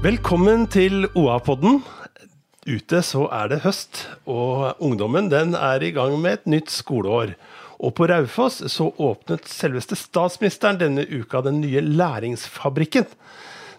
[0.00, 1.82] Velkommen til OA-podden.
[2.64, 7.34] Ute så er det høst, og ungdommen den er i gang med et nytt skoleår.
[7.84, 13.12] Og på Raufoss så åpnet selveste statsministeren denne uka den nye læringsfabrikken.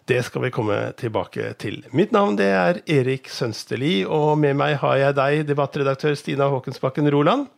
[0.05, 1.81] Det skal vi komme tilbake til.
[1.89, 7.09] Mitt navn det er Erik Sønsteli, og med meg har jeg deg, debattredaktør Stina Håkensbakken
[7.17, 7.49] Roland.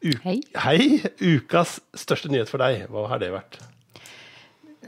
[0.00, 0.38] U Hei.
[0.64, 1.04] Hei.
[1.20, 3.60] Ukas største nyhet for deg, hva har det vært?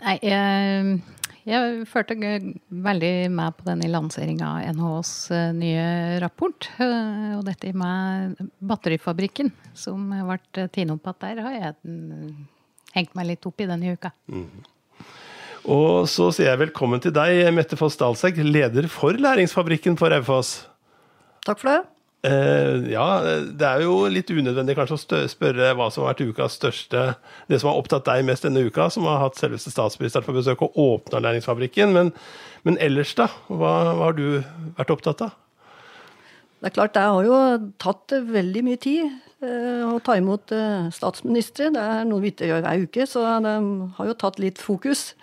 [0.01, 1.01] Nei, jeg,
[1.49, 2.17] jeg følte
[2.69, 5.85] veldig med på den i lanseringa av NHHs eh, nye
[6.23, 6.69] rapport.
[6.81, 12.35] Eh, Og dette med batterifabrikken som ble tatt opp igjen der, har jeg mm,
[12.99, 14.13] hengt meg litt opp i denne uka.
[15.71, 20.55] Og så sier jeg velkommen til deg, Mette Foss Dalsegg, leder for Læringsfabrikken på Raufoss.
[21.47, 21.81] Takk for det.
[22.21, 23.07] Eh, ja,
[23.49, 27.15] det er jo litt unødvendig kanskje å spørre hva som har vært ukas største
[27.49, 30.67] Det som har opptatt deg mest denne uka, som har hatt selveste statsministeren på besøk
[30.67, 31.95] og åpna Læringsfabrikken.
[31.97, 32.13] Men,
[32.69, 33.31] men ellers, da?
[33.49, 34.27] Hva, hva har du
[34.77, 35.39] vært opptatt av?
[36.61, 37.37] Det er klart, det har jo
[37.81, 39.07] tatt veldig mye tid
[39.41, 41.71] uh, å ta imot uh, statsministre.
[41.73, 43.55] Det er noe vi ikke gjør hver uke, så det
[43.97, 45.15] har jo tatt litt fokus.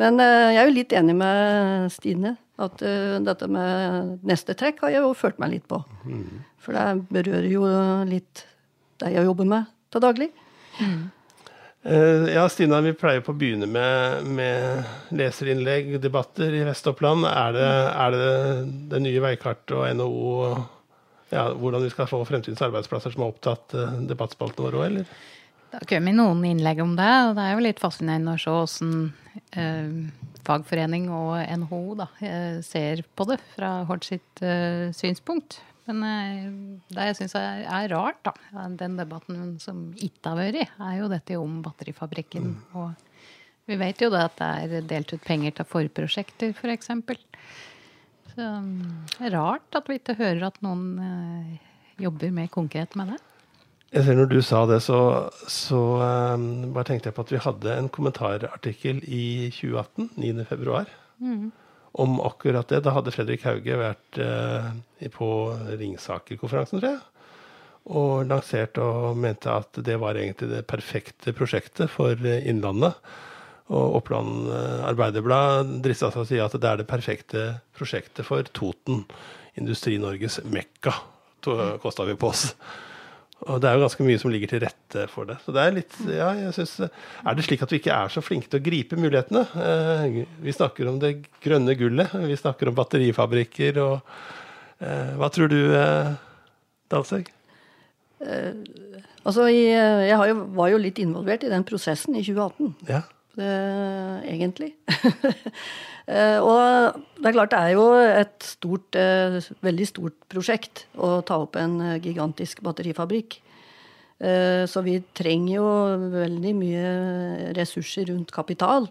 [0.00, 2.36] Men eh, jeg er jo litt enig med Stine.
[2.62, 5.80] At eh, dette med neste trekk har jeg jo følt meg litt på.
[6.62, 7.66] For det berører jo
[8.08, 8.46] litt
[9.02, 10.30] det jeg jobber med til daglig.
[11.84, 17.26] Eh, ja, Stina, vi pleier på å begynne med, med leserinnlegg, debatter i Vest-Oppland.
[17.28, 18.30] Er det, er det
[18.94, 23.34] det nye veikartet og NHO og ja, hvordan vi skal få fremtidens arbeidsplasser som har
[23.34, 23.74] opptatt
[24.08, 25.14] debattspalten vår òg, eller?
[25.74, 28.52] Det har kommet noen innlegg om det, og det er jo litt fascinerende å se
[28.54, 28.92] hvordan
[29.58, 31.32] eh, fagforening og
[31.64, 35.58] NHO da, eh, ser på det fra Hort sitt eh, synspunkt.
[35.88, 36.46] Men eh,
[36.94, 41.10] det jeg syns er, er rart, da, den debatten som ikke har vært, er jo
[41.10, 42.54] dette om batterifabrikken.
[42.78, 42.94] Og
[43.66, 46.62] vi vet jo det at det er delt ut penger til forprosjekter, f.eks.
[46.62, 47.18] For eksempel.
[48.30, 51.70] Så mm, det er rart at vi ikke hører at noen eh,
[52.06, 53.22] jobber mer konkret med det.
[53.94, 54.98] Jeg ser Når du sa det, så,
[55.46, 60.46] så um, bare tenkte jeg på at vi hadde en kommentarartikkel i 2018, 9.
[60.48, 60.88] februar,
[61.94, 62.80] om akkurat det.
[62.82, 64.66] Da hadde Fredrik Hauge vært eh,
[65.14, 65.28] på
[65.78, 67.04] Ringsaker-konferansen, tror jeg.
[67.94, 72.96] Og lansert og mente at det var egentlig det perfekte prosjektet for Innlandet.
[73.70, 74.50] Og Oppland
[74.90, 77.44] Arbeiderblad drista seg til å si at det er det perfekte
[77.78, 79.04] prosjektet for Toten.
[79.60, 80.96] Industri-Norges mekka,
[81.46, 82.48] to- kosta vi på oss.
[83.44, 85.36] Og det er jo ganske mye som ligger til rette for det.
[85.44, 86.90] Så det er litt, ja, jeg synes,
[87.20, 89.42] Er det slik at vi ikke er så flinke til å gripe mulighetene?
[89.66, 93.98] Eh, vi snakker om det grønne gullet, vi snakker om batterifabrikker og
[94.80, 95.60] eh, Hva tror du,
[96.92, 97.28] Dalsøg?
[98.24, 99.74] Altså, jeg,
[100.08, 102.72] jeg jo, var jo litt involvert i den prosessen i 2018.
[102.88, 103.02] Ja.
[103.38, 103.52] Det,
[104.30, 104.74] egentlig.
[106.04, 111.22] Eh, og det er klart det er jo et stort, eh, veldig stort prosjekt å
[111.24, 113.40] ta opp en eh, gigantisk batterifabrikk.
[114.24, 115.64] Så vi trenger jo
[116.12, 116.90] veldig mye
[117.56, 118.86] ressurser rundt kapital.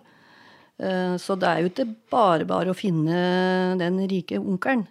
[0.78, 3.16] Så det er jo ikke bare bare å finne
[3.80, 4.84] den rike onkelen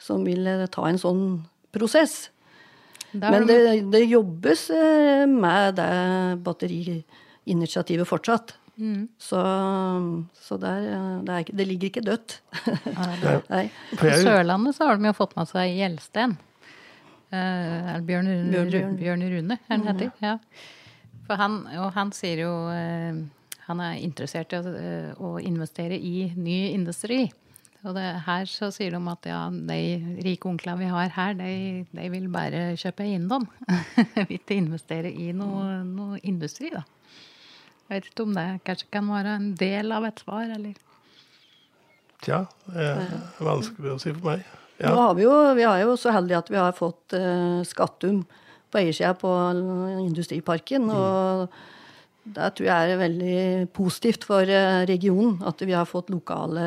[0.00, 1.24] som vil ta en sånn
[1.74, 2.30] prosess.
[3.10, 3.58] Men det,
[3.92, 4.68] det jobbes
[5.34, 5.90] med det
[6.46, 8.54] batteriinitiativet fortsatt.
[9.20, 9.40] Så,
[10.34, 12.38] så der, eh, det, er, det ligger ikke dødt.
[13.50, 13.66] Nei.
[14.00, 16.38] På Sørlandet så har de jo fått med seg Gjelsten.
[17.32, 18.96] Eh, eller Bjørn, Bjørn- Bjørn, Bjørn.
[19.02, 20.10] Bjørn Rune, er han heter.
[20.24, 20.38] Ja.
[21.28, 23.20] For han, og han sier jo eh,
[23.68, 27.28] Han er interessert i å, eh, å investere i ny industri.
[27.82, 29.78] Og det, her så sier de at ja, de
[30.22, 31.52] rike onklene vi har her, de,
[31.90, 33.46] de vil bare kjøpe eiendom.
[34.28, 36.82] vil ikke investere i noe, noe industri, da.
[37.92, 40.72] Jeg vet ikke om det kanskje kan være en del av et svar, eller
[42.24, 42.38] tja,
[42.72, 43.02] er
[43.36, 44.46] vanskelig å si for meg.
[44.80, 48.22] Nå har vi, jo, vi er jo så heldige at vi har fått uh, Skattum
[48.72, 49.28] på eiersida på
[50.06, 50.88] Industriparken.
[50.88, 53.36] Og det tror jeg er veldig
[53.76, 56.64] positivt for eh, regionen at vi har fått lokale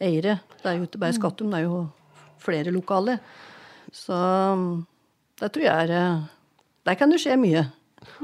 [0.00, 0.38] eiere.
[0.56, 1.82] Det er jo ikke bare Skattum, det er jo
[2.40, 3.18] flere lokale.
[3.92, 4.70] Så mm,
[5.42, 6.24] det tror jeg er eh,
[6.86, 7.66] Der kan det skje mye.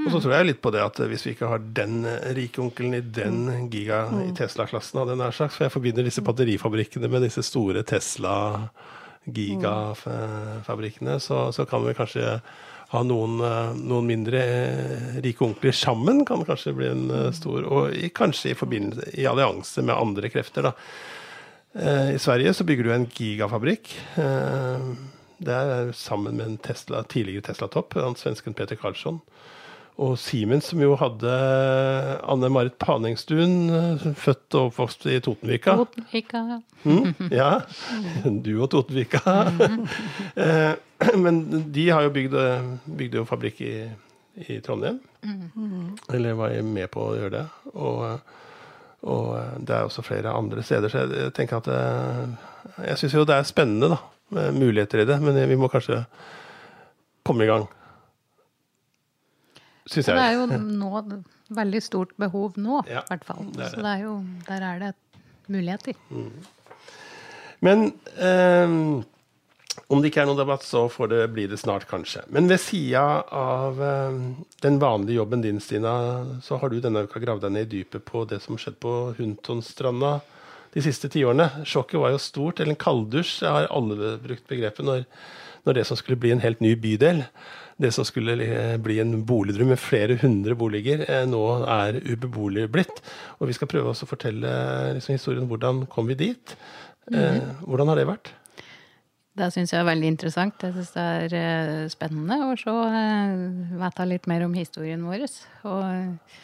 [0.02, 2.02] Og så tror jeg litt på det at hvis vi ikke har den
[2.36, 6.24] rike onkelen i den giga i Tesla-klassen, av den nær slags, for jeg forbinder disse
[6.24, 8.36] batterifabrikkene med disse store Tesla
[9.24, 12.38] gigafabrikkene, så, så kan vi kanskje
[12.92, 17.64] ha noen, eh, noen mindre eh, rike onkler sammen, kan kanskje bli en eh, stor
[17.64, 18.82] Og i, kanskje i,
[19.22, 20.76] i allianse med andre krefter, da.
[21.72, 23.94] I Sverige så bygger du en gigafabrikk.
[25.40, 29.22] Det er sammen med en Tesla, tidligere Tesla-topp, han svensken Peter Karlsson.
[30.00, 31.32] Og Siemens, som jo hadde
[32.24, 33.68] Anne Marit Paningstuen,
[34.16, 35.74] født og oppvokst i Totenvika.
[35.82, 36.40] Totenvika.
[36.88, 37.50] Mm, ja.
[38.44, 39.20] Du og Totenvika.
[40.32, 40.72] Eh,
[41.18, 41.42] men
[41.74, 42.34] de har jo bygd,
[42.86, 43.74] bygde jo fabrikk i,
[44.46, 45.00] i Trondheim.
[45.26, 45.98] Mm.
[46.14, 47.42] Eller var med på å gjøre det.
[47.74, 48.32] Og,
[49.02, 49.26] og,
[49.60, 50.88] det er også flere andre steder.
[50.88, 51.68] Så jeg tenker at
[52.86, 54.00] Jeg syns jo det er spennende, da.
[54.32, 55.20] Med muligheter i det.
[55.20, 56.04] Men vi må kanskje
[57.26, 57.68] komme i gang.
[59.86, 60.16] Syns jeg.
[60.16, 61.04] Det er jo nå
[61.52, 63.48] veldig stort behov nå, i ja, hvert fall.
[63.58, 64.18] Så det er jo,
[64.48, 64.92] der er det
[65.52, 65.96] muligheter.
[66.10, 66.30] Mm.
[67.62, 67.84] Men
[68.16, 68.76] eh,
[69.92, 72.24] om det ikke er noen debatt, så får det blir det snart, kanskje.
[72.34, 73.04] Men ved sida
[73.36, 74.18] av eh,
[74.64, 75.94] den vanlige jobben din, Stina,
[76.44, 78.96] så har du denne uka gravd deg ned i dypet på det som skjedde på
[79.18, 80.18] Huntonstranda
[80.72, 81.50] de siste tiårene.
[81.68, 82.60] Sjokket var jo stort.
[82.60, 85.04] Eller en kalddusj, har alle brukt begrepet når,
[85.68, 87.26] når det som skulle bli en helt ny bydel
[87.80, 88.36] det som skulle
[88.82, 93.02] bli en boligdrøm med flere hundre boliger, eh, nå er ubeboelig blitt.
[93.40, 94.52] Og vi skal prøve å fortelle
[94.98, 96.56] liksom, historien hvordan kom vi dit.
[97.10, 97.58] Mm.
[97.66, 98.34] Hvordan har det vært?
[99.32, 100.60] Det syns jeg er veldig interessant.
[100.60, 103.44] Jeg syns det er eh, spennende å se, eh,
[103.80, 105.24] vite litt mer om historien vår.
[105.70, 106.40] Og eh,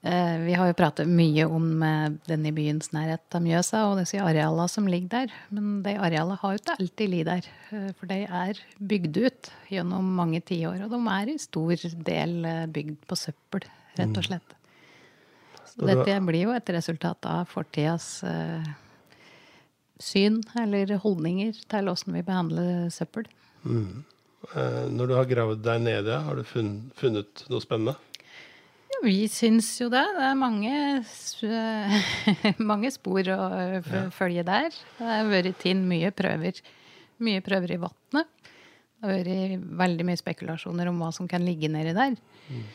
[0.00, 1.82] vi har jo pratet mye om
[2.24, 5.34] denne byens nærhet av Mjøsa og disse arealene som ligger der.
[5.52, 7.90] Men de arealene har jo ikke alltid ligget der.
[7.98, 10.86] For de er bygd ut gjennom mange tiår.
[10.86, 13.68] Og de er i stor del bygd på søppel,
[13.98, 14.28] rett og mm.
[14.30, 14.56] slett.
[15.74, 18.14] Så dette blir jo et resultat av fortidas
[20.00, 23.28] syn eller holdninger til åssen vi behandler søppel.
[23.64, 24.02] Mm.
[24.54, 27.96] Eh, når du har gravd deg nede, har du funnet noe spennende?
[29.04, 30.02] Vi syns jo det.
[30.16, 30.74] Det er mange,
[32.72, 33.40] mange spor å
[34.16, 34.74] følge der.
[34.98, 36.60] Det har vært tinn mye prøver.
[37.24, 38.28] Mye prøver i vannet.
[39.00, 42.18] Det har vært veldig mye spekulasjoner om hva som kan ligge nedi der.
[42.50, 42.66] Mm.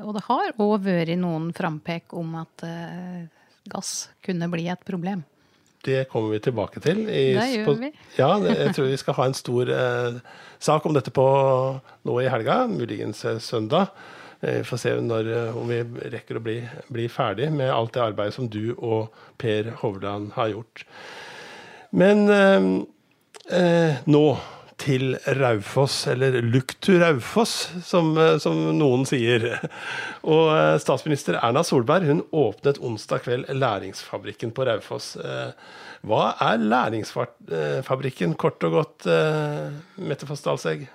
[0.00, 3.28] Og det har òg vært noen frampek om at uh,
[3.68, 5.26] gass kunne bli et problem.
[5.82, 7.04] Det kommer vi tilbake til.
[7.10, 7.90] I, det gjør vi.
[8.20, 10.18] ja, jeg tror vi skal ha en stor eh,
[10.62, 11.24] sak om dette på,
[12.06, 13.90] nå i helga, muligens eh, søndag.
[14.42, 16.58] Eh, vi får se når, eh, om vi rekker å bli,
[16.92, 20.84] bli ferdig med alt det arbeidet som du og Per Hovland har gjort.
[21.92, 22.66] Men eh,
[23.58, 24.26] eh, nå
[24.82, 29.46] til Raufoss, eller Luktu Raufoss, som, eh, som, noen sier.
[30.22, 35.14] Og eh, statsminister Erna Solberg hun åpnet onsdag kveld Læringsfabrikken på Raufoss.
[35.22, 35.52] Eh,
[36.08, 39.06] hva er Læringsfabrikken, kort og godt,
[40.02, 40.88] Mette Foss Dalsegg?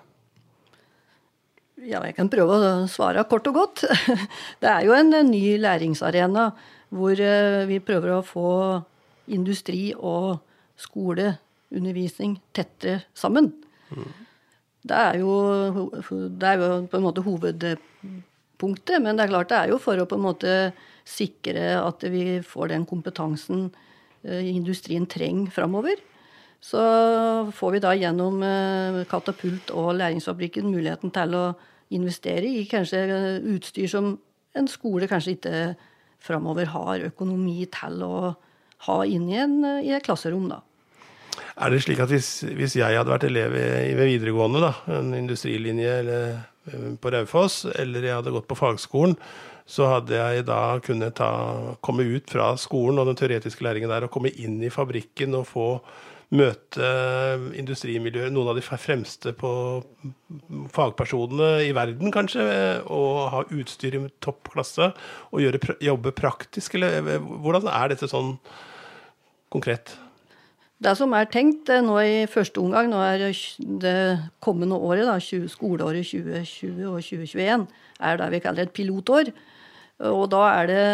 [1.77, 3.83] Ja, jeg kan prøve å svare kort og godt.
[4.61, 6.49] Det er jo en ny læringsarena
[6.89, 7.19] hvor
[7.67, 8.49] vi prøver å få
[9.35, 10.39] industri og
[10.79, 13.51] skoleundervisning tettere sammen.
[14.87, 15.33] Det er, jo,
[16.39, 19.99] det er jo på en måte hovedpunktet, men det er klart det er jo for
[19.99, 20.53] å på en måte
[21.07, 23.67] sikre at vi får den kompetansen
[24.23, 25.99] eh, industrien trenger framover.
[26.63, 26.81] Så
[27.53, 31.45] får vi da gjennom eh, Katapult og Læringsfabrikken muligheten til å
[31.93, 33.03] investere i kanskje
[33.53, 34.15] utstyr som
[34.57, 35.59] en skole kanskje ikke
[36.23, 38.17] framover har økonomi til å
[38.87, 40.49] ha inn en, i et klasserom.
[40.49, 40.61] da.
[41.57, 45.13] Er det slik at hvis, hvis jeg hadde vært elev i, ved videregående, da, en
[45.17, 46.25] industrilinje eller,
[46.69, 49.17] eh, på Raufoss, eller jeg hadde gått på fagskolen,
[49.67, 51.31] så hadde jeg da kunnet ta,
[51.83, 55.49] komme ut fra skolen og den teoretiske læringen der og komme inn i fabrikken og
[55.49, 55.67] få
[56.35, 56.87] møte
[57.55, 59.51] industrimiljøer, noen av de fremste på
[60.75, 62.43] fagpersonene i verden, kanskje,
[62.91, 64.89] og ha utstyr i toppklasse
[65.31, 66.75] og gjøre, jobbe praktisk?
[66.75, 68.35] Eller hvordan er dette sånn
[69.53, 69.95] konkret?
[70.83, 73.23] Det som er tenkt eh, nå i første omgang, nå er
[73.81, 73.97] det
[74.43, 77.63] kommende året, da, 20, skoleåret 2020 og 2021,
[77.97, 79.31] er det vi kaller et pilotår.
[80.11, 80.89] Og da er det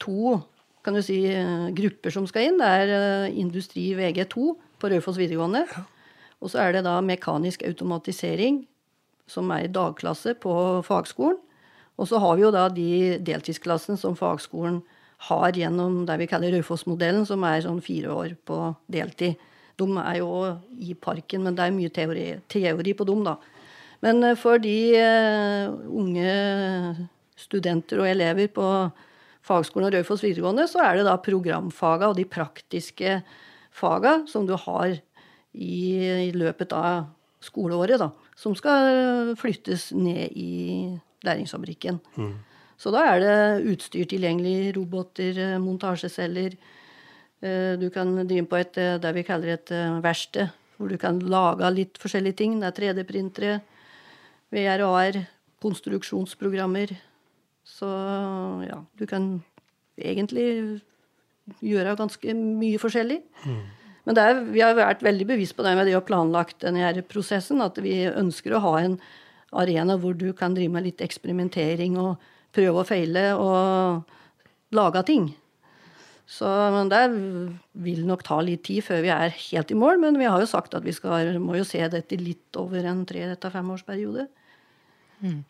[0.00, 0.38] to
[0.86, 1.18] kan du si,
[1.74, 2.60] grupper som skal inn.
[2.62, 5.64] Det er eh, Industri VG2 på Raufoss videregående.
[6.42, 8.64] Og så er det da mekanisk automatisering,
[9.26, 10.52] som er i dagklasse på
[10.86, 11.40] fagskolen.
[11.96, 16.28] Og så har vi jo da de deltidsklassene som fagskolen har har gjennom det vi
[16.28, 18.60] kaller Raufoss-modellen, som er sånn fire år på
[18.92, 19.40] deltid.
[19.76, 20.30] De er jo
[20.80, 23.36] i parken, men det er mye teori, teori på dem, da.
[24.04, 27.08] Men eh, for de eh, unge
[27.40, 28.68] studenter og elever på
[29.46, 33.20] fagskolen og Raufoss videregående, så er det da programfaga og de praktiske
[33.76, 34.96] faga som du har
[35.52, 35.76] i,
[36.28, 37.06] i løpet av
[37.44, 38.10] skoleåret, da.
[38.36, 42.00] Som skal flyttes ned i læringsfabrikken.
[42.16, 42.34] Mm.
[42.76, 44.74] Så da er det utstyr tilgjengelig.
[44.76, 46.56] Roboter, eh, montasjeceller.
[47.40, 49.72] Eh, du kan drive på et eh, det vi kaller et
[50.04, 52.60] verksted, hvor du kan lage litt forskjellige ting.
[52.60, 53.60] Det er 3D-printere,
[54.52, 55.22] VR og AR,
[55.62, 56.92] konstruksjonsprogrammer.
[57.64, 57.88] Så
[58.68, 59.42] ja, du kan
[59.96, 60.82] egentlig
[61.64, 63.20] gjøre ganske mye forskjellig.
[63.46, 63.60] Mm.
[64.06, 67.62] Men er, vi har vært veldig bevisst på det med det å planlagt denne prosessen,
[67.64, 69.00] at vi ønsker å ha en
[69.56, 72.22] arena hvor du kan drive med litt eksperimentering og
[72.54, 75.26] prøve og feile og lage ting.
[76.26, 76.46] Så
[76.90, 77.02] det
[77.86, 80.48] vil nok ta litt tid før vi er helt i mål, men vi har jo
[80.50, 84.26] sagt at vi skal, må jo se dette litt over en tre- til femårsperiode.
[85.22, 85.44] Mm.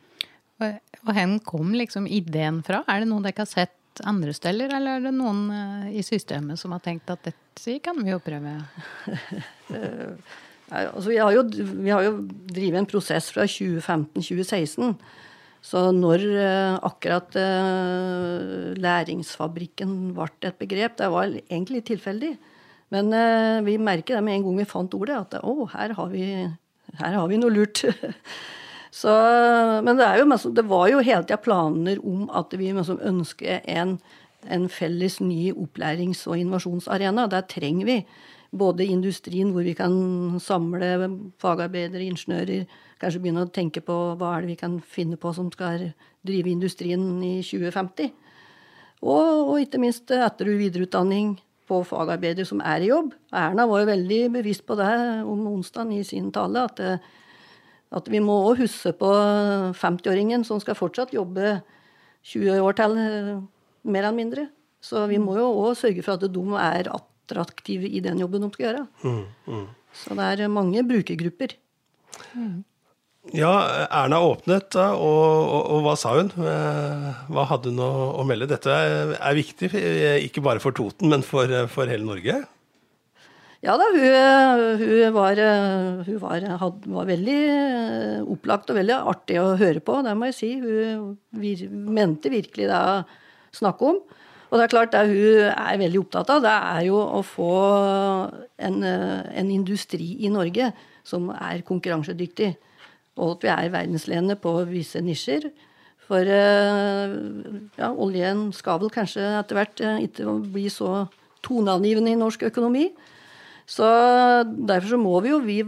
[0.61, 2.83] Og hen kom liksom ideen fra?
[2.89, 3.73] Er det noe dere har sett
[4.05, 7.97] andre steder, eller er det noen uh, i systemet som har tenkt at dette kan
[8.05, 8.53] vi jo prøve?
[10.71, 12.17] altså, vi har jo, vi jo
[12.53, 14.93] drevet en prosess fra 2015-2016
[15.67, 17.39] så når uh, akkurat
[18.79, 22.37] læringsfabrikken ble et begrep, det var egentlig tilfeldig.
[22.95, 23.11] Men
[23.67, 26.29] vi merker det med en gang vi fant ordet, at å, her har vi,
[27.01, 27.83] her har vi noe lurt.
[28.97, 29.13] Så,
[29.85, 33.99] men det, jo, det, var jo hele tida planer om at vi ønsker en,
[34.49, 37.27] en felles ny opplærings- og innovasjonsarena.
[37.29, 37.99] Der trenger vi
[38.57, 39.93] både industrien, hvor vi kan
[40.41, 41.11] samle
[41.43, 42.65] fagarbeidere, ingeniører,
[42.97, 45.91] kanskje begynne å tenke på hva er det vi kan finne på som skal
[46.25, 48.15] drive industrien i 2050.
[49.05, 51.35] Og, og ikke minst etter- og videreutdanning
[51.69, 53.13] på fagarbeidere som er i jobb.
[53.35, 54.91] Erna var jo veldig bevisst på det
[55.27, 56.65] om onsdagen i sin tale.
[56.71, 56.81] At,
[57.97, 59.11] at vi må òg huske på
[59.81, 61.57] 50-åringen som skal fortsatt jobbe
[62.27, 62.97] 20 år til,
[63.87, 64.47] mer eller mindre.
[64.83, 68.53] Så vi må jo òg sørge for at de er attraktive i den jobben de
[68.55, 68.87] skal gjøre.
[69.03, 69.67] Mm, mm.
[69.97, 71.57] Så det er mange brukergrupper.
[72.37, 72.65] Mm.
[73.35, 76.29] Ja, Erna åpnet, og, og, og, hva sa hun?
[76.39, 78.47] Eh, hva hadde hun å, å melde?
[78.53, 79.73] Dette er, er, viktig,
[80.29, 82.45] ikke bare for Toten, men for, for hele Norge?
[83.65, 85.41] Ja da, hun, hun, var,
[86.07, 87.39] hun var, had, var, veldig
[88.35, 90.51] opplagt og veldig artig å høre på, det må jeg si.
[90.61, 93.01] Hun vir, mente virkelig det å
[93.57, 94.03] snakke om.
[94.47, 97.55] Og det er klart, det hun er veldig opptatt av, det er jo å få
[98.69, 100.71] en, en industri i Norge
[101.07, 102.53] som er konkurransedyktig
[103.17, 105.49] og at vi er verdensledende på visse nisjer.
[106.07, 107.15] For eh,
[107.81, 111.07] ja, oljen skal vel kanskje etter hvert eh, ikke bli så
[111.47, 112.91] toneangivende i norsk økonomi.
[113.67, 113.87] Så
[114.47, 115.59] derfor så må vi jo vi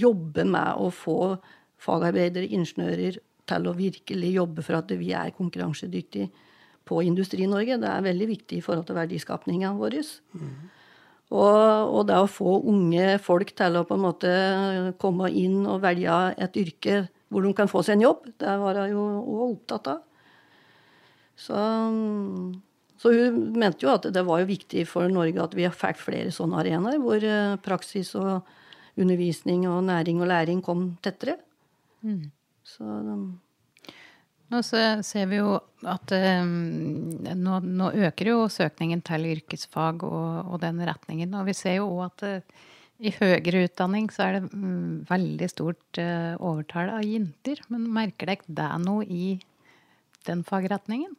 [0.00, 1.36] jobbe med å få
[1.80, 6.28] fagarbeidere, ingeniører, til å virkelig jobbe for at vi er konkurransedyktige
[6.86, 7.80] på Industri Norge.
[7.82, 9.96] Det er veldig viktig i forhold til verdiskapninga vår.
[10.38, 10.52] Mm.
[11.30, 11.56] Og,
[11.94, 14.30] og, det å få unge folk til å på en måte
[15.02, 18.80] komme inn og velge et yrke hvor de kan få seg en jobb, det var
[18.80, 20.00] jeg jo òg opptatt av.
[21.38, 21.60] Så,
[23.00, 26.32] så, hun mente jo at det var jo viktig for Norge at vi fikk flere
[26.34, 28.44] sånne arenaer hvor eh, praksis og
[29.00, 31.38] undervisning og næring og læring kom tettere.
[32.04, 32.26] Mm.
[32.66, 32.84] Så
[34.50, 35.54] nå ser vi jo
[35.86, 36.50] at um,
[37.22, 41.36] nå, nå, øker jo søkningen til yrkesfag og, og den retningen.
[41.38, 42.66] Og vi ser jo òg at uh,
[43.00, 47.62] i høyere utdanning så er det um, veldig stort uh, overtall av jenter.
[47.70, 49.38] Men merker dere det noe i
[50.26, 51.14] den fagretningen?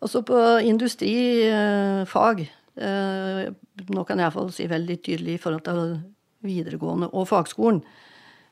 [0.00, 2.46] Altså på industrifag,
[2.80, 3.42] uh,
[3.90, 5.98] nå kan jeg iallfall si veldig tydelig i forhold til
[6.46, 7.82] videregående og fagskolen,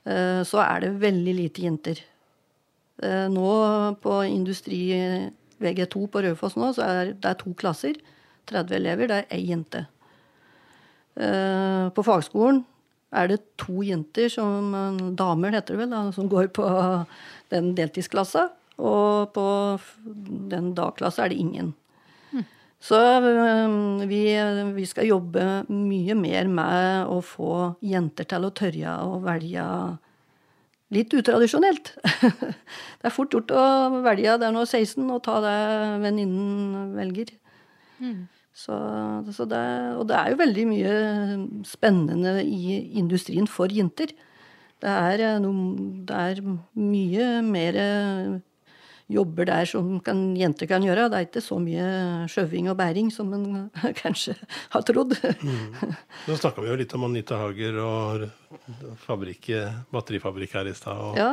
[0.09, 1.99] så er det veldig lite jenter.
[2.99, 3.51] Eh, nå
[4.03, 4.81] på industri
[5.63, 7.99] VG2 på Raufoss nå, så er det to klasser.
[8.49, 9.11] 30 elever.
[9.11, 9.85] Det er ei jente.
[11.19, 12.63] Eh, på fagskolen
[13.19, 14.73] er det to jenter, som
[15.17, 16.65] damer heter det vel, som går på
[17.53, 18.49] den deltidsklassa.
[18.79, 19.47] Og på
[20.51, 21.73] den dagklassa er det ingen.
[22.31, 22.45] Hm.
[22.83, 24.23] Så eh, vi,
[24.77, 29.67] vi, skal jobbe mye mer med å få jenter til å tørre å velge
[30.95, 31.93] litt utradisjonelt.
[33.01, 33.67] det er fort gjort å
[34.07, 35.59] velge det er nå 16 og ta det
[36.07, 37.35] venninnen velger.
[37.99, 38.27] Mm.
[38.59, 38.75] Så,
[39.35, 39.61] så det,
[39.99, 40.95] og det er jo veldig mye
[41.67, 44.11] spennende i industrien for jenter.
[44.83, 46.41] Det er, det er
[46.79, 47.79] mye mer
[49.09, 51.07] jobber der som kan, jenter kan gjøre.
[51.09, 51.85] Det er ikke så mye
[52.29, 53.47] skjøving og bæring som en
[54.03, 54.35] kanskje
[54.75, 55.15] har trodd.
[56.29, 58.27] Nå snakka vi jo litt om Anita Hager og
[59.07, 59.49] fabrikk,
[59.95, 61.01] batterifabrikk her i stad.
[61.01, 61.31] Og, Ja.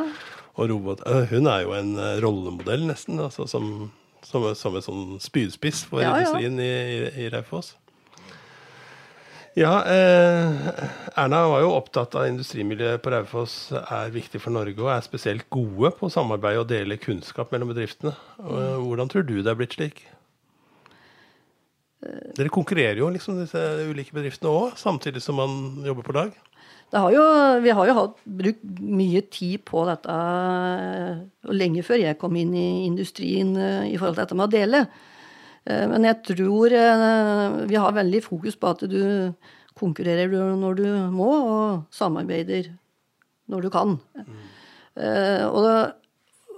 [0.55, 1.03] og robot.
[1.05, 3.19] Eh, Hun er jo en eh, rollemodell, nesten.
[3.19, 3.91] Altså, som,
[4.23, 6.31] som, som en sånn spydspiss for Ja, ja.
[6.39, 7.75] i, i, i Raufoss.
[9.55, 10.65] Ja, eh,
[11.15, 15.45] Erna var jo opptatt av industrimiljøet på Raufoss er viktig for Norge, og er spesielt
[15.53, 18.11] gode på samarbeid og dele kunnskap mellom bedriftene.
[18.43, 20.03] Eh, Hvordan tror du det er blitt slik?
[22.35, 26.35] Dere konkurrerer jo liksom disse ulike bedriftene òg, samtidig som man jobber på lag.
[26.91, 27.23] Har jo,
[27.63, 30.19] vi har jo hatt, brukt mye tid på dette
[31.47, 34.53] og lenge før jeg kom inn i industrien eh, i forhold til dette med å
[34.59, 34.87] dele.
[35.65, 39.33] Eh, Men jeg tror eh, vi har veldig fokus på at du
[39.75, 42.71] konkurrerer når du må, og samarbeider
[43.51, 43.97] når du kan.
[44.15, 44.43] Mm.
[45.51, 45.65] Og,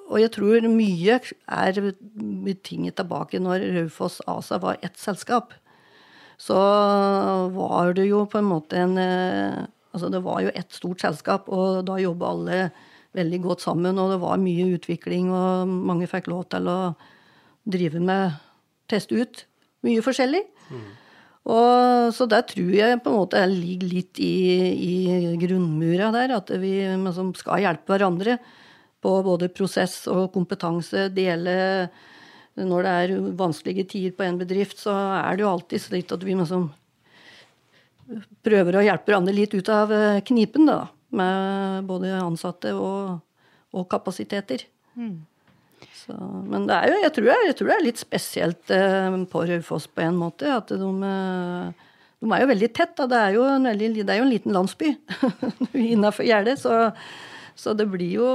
[0.06, 1.80] og jeg tror mye er
[2.46, 5.56] betinget tilbake når Raufoss ASA var ett selskap.
[6.38, 6.54] Så
[7.58, 8.94] var det jo på en måte en
[9.98, 12.58] Altså det var jo ett stort selskap, og da jobba alle
[13.18, 16.80] veldig godt sammen, og det var mye utvikling, og mange fikk lov til å
[17.66, 18.36] drive med
[18.88, 19.44] Teste ut
[19.86, 20.44] mye forskjellig.
[21.48, 24.34] Og, så der tror jeg på en måte jeg ligger litt i,
[24.84, 28.36] i grunnmura der, at vi liksom skal hjelpe hverandre
[29.03, 31.88] på både prosess og kompetanse, dele
[32.58, 34.91] Når det er vanskelige tider på en bedrift, så
[35.22, 36.72] er det jo alltid slik at vi liksom
[38.41, 40.88] prøver å hjelpe hverandre litt ut av eh, knipen, da.
[41.13, 43.20] Med både ansatte og,
[43.75, 44.65] og kapasiteter.
[46.08, 46.16] Så,
[46.48, 49.44] men det er jo, jeg tror, jeg, jeg tror det er litt spesielt eh, på
[49.52, 50.50] Raufoss på en måte.
[50.56, 51.88] At de, eh,
[52.24, 52.96] de er jo veldig tett.
[53.00, 53.08] Da.
[53.12, 54.94] Det, er jo en veldig, det er jo en liten landsby
[55.94, 56.58] innafor gjerdet.
[56.64, 56.78] Så,
[57.60, 58.28] så det blir jo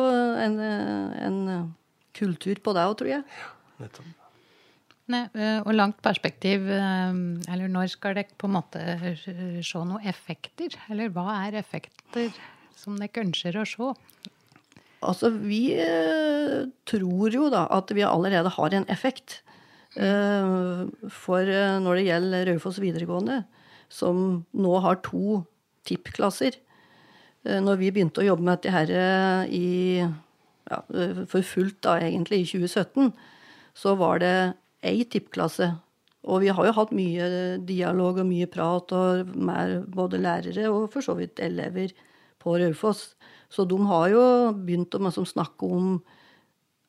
[0.44, 1.38] en, en
[2.16, 3.24] kultur på det òg, tror jeg.
[3.80, 4.18] Nettopp.
[5.10, 7.16] Nei, eh, og langt perspektiv, eh,
[7.52, 8.82] eller når skal dere på en måte
[9.16, 10.76] se noen effekter?
[10.92, 12.30] Eller hva er effekter
[12.78, 13.90] som dere ønsker å se?
[15.02, 19.40] Altså, vi eh, tror jo da at vi allerede har en effekt.
[19.98, 20.52] Eh,
[21.10, 23.42] for eh, når det gjelder Raufoss videregående,
[23.92, 25.42] som nå har to
[25.84, 26.54] tippklasser
[27.44, 28.90] Når vi begynte å jobbe med dette her
[29.50, 30.76] i, ja,
[31.26, 33.10] for fullt da egentlig i 2017,
[33.74, 34.36] så var det
[34.86, 35.72] ei tippklasse.
[36.30, 37.26] Og vi har jo hatt mye
[37.66, 41.90] dialog og mye prat og med både lærere og for så vidt elever
[42.38, 43.16] på Raufoss.
[43.52, 44.24] Så de har jo
[44.56, 45.94] begynt å liksom snakke om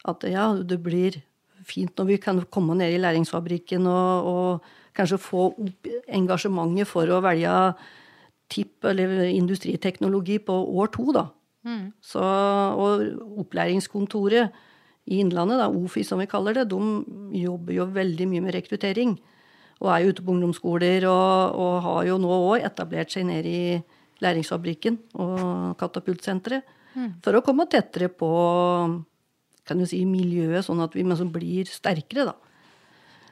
[0.07, 1.19] at ja, det blir
[1.63, 7.09] fint når vi kan komme ned i læringsfabrikken og, og kanskje få opp engasjementet for
[7.11, 7.53] å velge
[8.51, 11.27] TIP eller industriteknologi på år to, da.
[12.03, 14.51] Så, og opplæringskontoret
[15.07, 19.15] i Innlandet, da, OFI som vi kaller det, de jobber jo veldig mye med rekruttering.
[19.83, 23.51] Og er jo ute på ungdomsskoler og, og har jo nå òg etablert seg nede
[23.51, 23.65] i
[24.23, 26.63] Læringsfabrikken og Katapultsenteret.
[27.25, 28.27] For å komme tettere på
[29.65, 32.25] kan du si, miljøet, sånn at vi liksom blir sterkere.
[32.27, 32.33] da.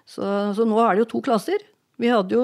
[0.07, 0.23] Så,
[0.55, 1.59] så nå er det jo to klasser.
[2.01, 2.41] Vi hadde jo,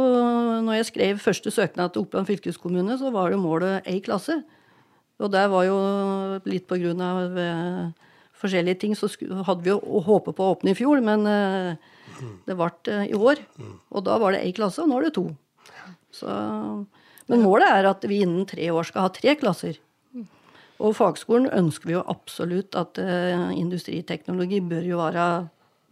[0.68, 4.42] når jeg skrev første søknad til Oppland fylkeskommune, så var det målet ei klasse.
[5.18, 5.78] Og der var jo
[6.46, 7.88] litt på grunn av eh,
[8.38, 11.72] forskjellige ting, så sku- hadde vi jo håpet på å åpne i fjor, men eh,
[12.46, 13.42] det ble eh, i år.
[13.90, 15.26] Og da var det ei klasse, og nå er det to.
[16.14, 16.30] Så,
[17.28, 19.80] men målet er at vi innen tre år skal ha tre klasser.
[20.78, 25.26] Og fagskolen ønsker vi jo absolutt at uh, industriteknologi bør jo være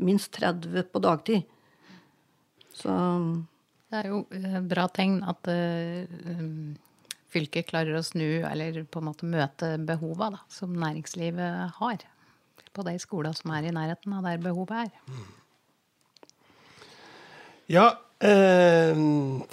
[0.06, 1.46] minst 30 på dagtid.
[2.76, 2.92] Så
[3.90, 6.76] Det er jo eh, bra tegn at um,
[7.32, 12.04] fylket klarer å snu, eller på en måte møte behova da, som næringslivet har.
[12.76, 15.22] På de skolene som er i nærheten av der behovet er.
[17.72, 17.86] Ja,
[18.22, 18.96] eh,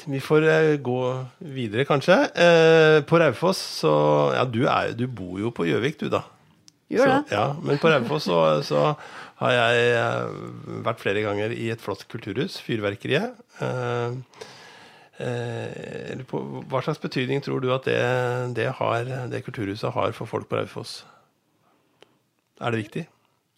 [0.06, 1.00] vi får eh, gå
[1.38, 2.18] videre, kanskje.
[2.34, 3.94] Eh, på Raufoss så
[4.36, 6.22] Ja, du, er, du bor jo på Gjøvik, du, da.
[6.92, 7.18] gjør det.
[7.28, 8.84] Så, ja, men på Raufoss så, så
[9.42, 10.34] har jeg eh,
[10.86, 13.34] vært flere ganger i et flott kulturhus, Fyrverkeriet.
[13.64, 14.18] Eh,
[15.22, 17.98] eh, hva slags betydning tror du at det,
[18.58, 21.00] det, har, det kulturhuset har for folk på Raufoss?
[22.62, 23.08] Er det viktig?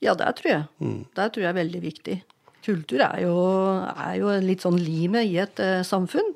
[0.04, 0.64] Ja, det tror jeg.
[1.16, 2.16] Det tror jeg er veldig viktig.
[2.64, 3.34] Kultur er jo,
[3.92, 6.32] er jo litt sånn limet i et uh, samfunn.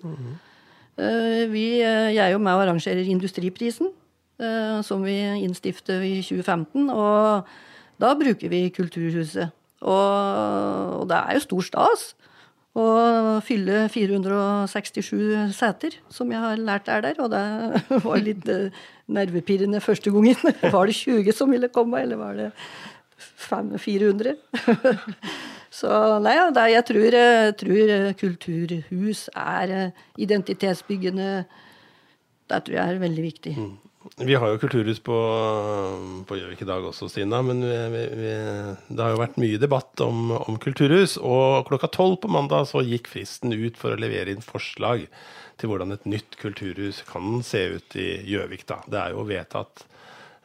[0.99, 3.93] Eh, vi, eh, jeg er jo med og arrangerer Industriprisen,
[4.43, 5.15] uh, som vi
[5.45, 6.91] innstiftet i 2015.
[6.91, 7.47] Og
[8.03, 9.55] da bruker vi Kulturhuset.
[9.79, 12.09] Og, og det er jo stor stas
[12.79, 12.87] å
[13.47, 17.23] fylle 467 seter, som jeg har lært er der.
[17.23, 17.45] Og det
[18.07, 18.47] var litt
[19.07, 20.39] nervepirrende første gangen.
[20.75, 22.51] Var det 20 som ville komme, eller var det
[23.87, 24.35] 400.
[25.79, 25.91] Så
[26.25, 26.35] nei,
[26.73, 27.17] jeg tror,
[27.61, 31.29] tror, kulturhus er identitetsbyggende.
[32.49, 33.55] Det tror jeg er veldig viktig.
[33.59, 33.77] Mm.
[34.17, 35.17] Vi har jo kulturhus på,
[36.27, 37.41] på Gjøvik i dag også, Stina.
[37.45, 38.33] Men vi, vi,
[38.89, 41.19] det har jo vært mye debatt om, om kulturhus.
[41.21, 45.07] Og klokka tolv på mandag så gikk fristen ut for å levere inn forslag
[45.59, 48.65] til hvordan et nytt kulturhus kan se ut i Gjøvik.
[48.71, 48.81] da.
[48.87, 49.85] Det er jo vedtatt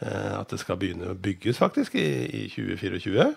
[0.02, 2.08] eh, at det skal begynne å bygges faktisk i,
[2.43, 3.32] i 2024.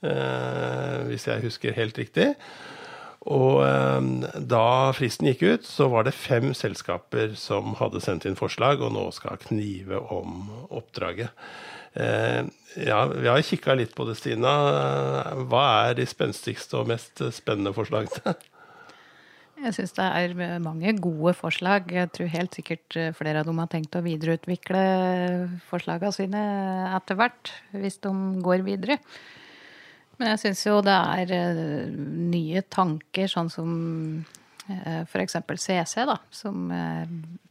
[0.00, 2.30] Eh, hvis jeg husker helt riktig.
[3.28, 8.38] Og eh, da fristen gikk ut, så var det fem selskaper som hadde sendt inn
[8.38, 11.34] forslag, og nå skal knive om oppdraget.
[12.00, 12.46] Eh,
[12.86, 14.54] ja, vi har kikka litt på det, Stina.
[15.50, 18.38] Hva er de spenstigste og mest spennende forslagene?
[19.60, 21.90] Jeg syns det er mange gode forslag.
[21.92, 24.84] Jeg tror helt sikkert flere av dem har tenkt å videreutvikle
[25.68, 26.44] forslagene sine
[26.96, 28.96] etter hvert, hvis de går videre.
[30.20, 31.92] Men jeg syns jo det er uh,
[32.28, 33.70] nye tanker, sånn som
[34.68, 35.38] eh, f.eks.
[35.56, 37.08] CC, da, som uh,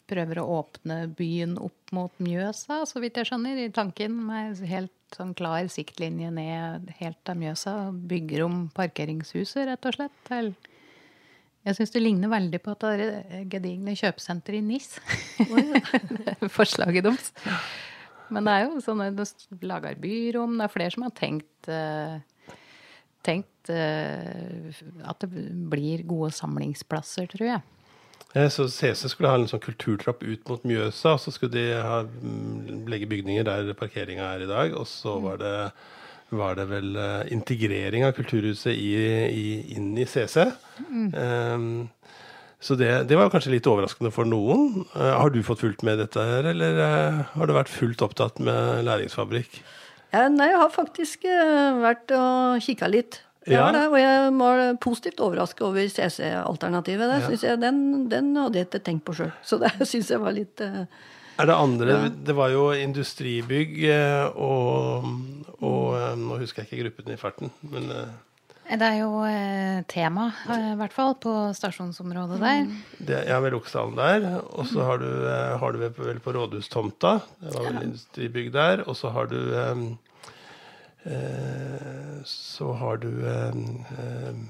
[0.10, 4.22] prøver å åpne byen opp mot Mjøsa, så vidt jeg skjønner, i tanken.
[4.30, 7.76] Med helt sånn klar siktlinje ned helt til Mjøsa.
[8.14, 10.34] Bygger om parkeringshuset, rett og slett.
[11.66, 14.92] jeg syns det ligner veldig på at det er gedigne kjøpesenter i NIS.
[15.50, 16.50] Oh, ja.
[16.60, 17.32] Forslaget deres.
[18.30, 20.60] Men det er jo sånn at du lager byrom.
[20.60, 22.20] Det er flere som har tenkt uh,
[23.26, 24.70] tenkt uh,
[25.10, 25.30] at det
[25.72, 27.66] blir gode samlingsplasser, tror jeg.
[28.54, 32.04] Så CC skulle ha en sånn kulturtrapp ut mot Mjøsa, og så skulle de ha,
[32.06, 34.76] mm, legge bygninger der parkeringa er i dag.
[34.78, 35.54] Og så var det,
[36.30, 38.92] var det vel uh, integrering av kulturhuset i,
[39.34, 40.46] i, inn i CC.
[40.86, 41.10] Mm.
[41.18, 41.90] Um,
[42.60, 44.84] så det, det, var kanskje litt overraskende for noen.
[44.94, 48.42] Uh, har du fått fulgt med dette her, eller uh, har du vært fullt opptatt
[48.44, 49.62] med læringsfabrikk?
[50.10, 53.22] Ja, nei, jeg har faktisk uh, vært og kikka litt.
[53.50, 53.70] Ja.
[53.74, 57.30] Det, og jeg var positivt overrasket over CC-alternativet.
[57.62, 59.32] Den, den, hadde jeg ikke tenkt på sjøl.
[59.46, 60.84] Så det syns jeg var litt uh,
[61.40, 62.00] Er det andre ja.
[62.10, 65.08] Det var jo industribygg uh, og,
[65.64, 67.90] og Nå husker jeg ikke gruppen i farten, men
[68.70, 72.68] det er jo eh, tema, i hvert fall, på stasjonsområdet der.
[73.00, 74.28] Det, ja, ved Loksdalen der.
[74.54, 75.10] Og så har du,
[75.64, 77.16] har du vel på Rådhustomta.
[77.42, 77.86] Det var vel ja.
[77.88, 78.84] industribygg der.
[78.86, 79.82] Og så har du eh,
[82.30, 83.56] Så har du eh,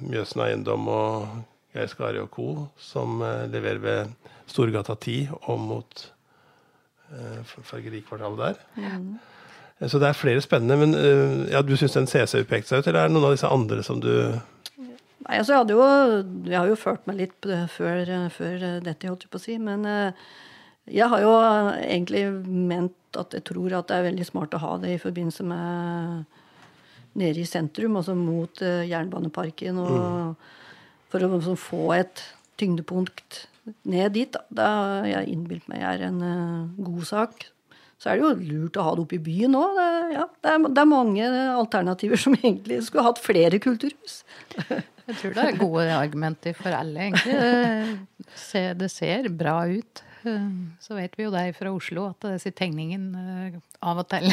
[0.01, 4.13] Mjøsen Eiendom og Geir Skari og co., som eh, leverer ved
[4.49, 6.05] Storgata 10 og mot
[7.13, 8.63] eh, Fargerikvartalet der.
[8.75, 9.19] Mm.
[9.87, 10.75] Så det er flere spennende.
[10.79, 13.35] Men uh, ja, du syns den CC pekte seg ut, eller er det noen av
[13.37, 14.11] disse andre som du
[15.19, 15.87] Nei, altså jeg, hadde jo,
[16.47, 19.57] jeg har jo ført meg litt før, før dette, holdt jeg på å si.
[19.61, 19.83] Men
[20.89, 21.33] jeg har jo
[21.83, 25.45] egentlig ment at jeg tror at det er veldig smart å ha det i forbindelse
[25.45, 26.23] med
[27.19, 29.77] nede i sentrum, altså mot Jernbaneparken.
[29.83, 30.33] og mm.
[31.13, 32.25] For å liksom, få et
[32.57, 33.43] tyngdepunkt
[33.91, 34.33] ned dit.
[34.33, 34.71] Da, da
[35.03, 36.23] har jeg innbilt meg er en
[36.79, 37.51] god sak
[37.99, 39.75] så er det jo lurt å ha det oppe i byen òg.
[39.75, 44.21] Det, ja, det, det, er mange alternativer som egentlig skulle hatt flere kulturhus.
[45.09, 47.97] Jeg tror det er gode argumenter for alle, egentlig.
[48.79, 50.03] Det, ser bra ut.
[50.83, 54.27] Så vet vi jo det fra Oslo at disse tegningene eh, av og til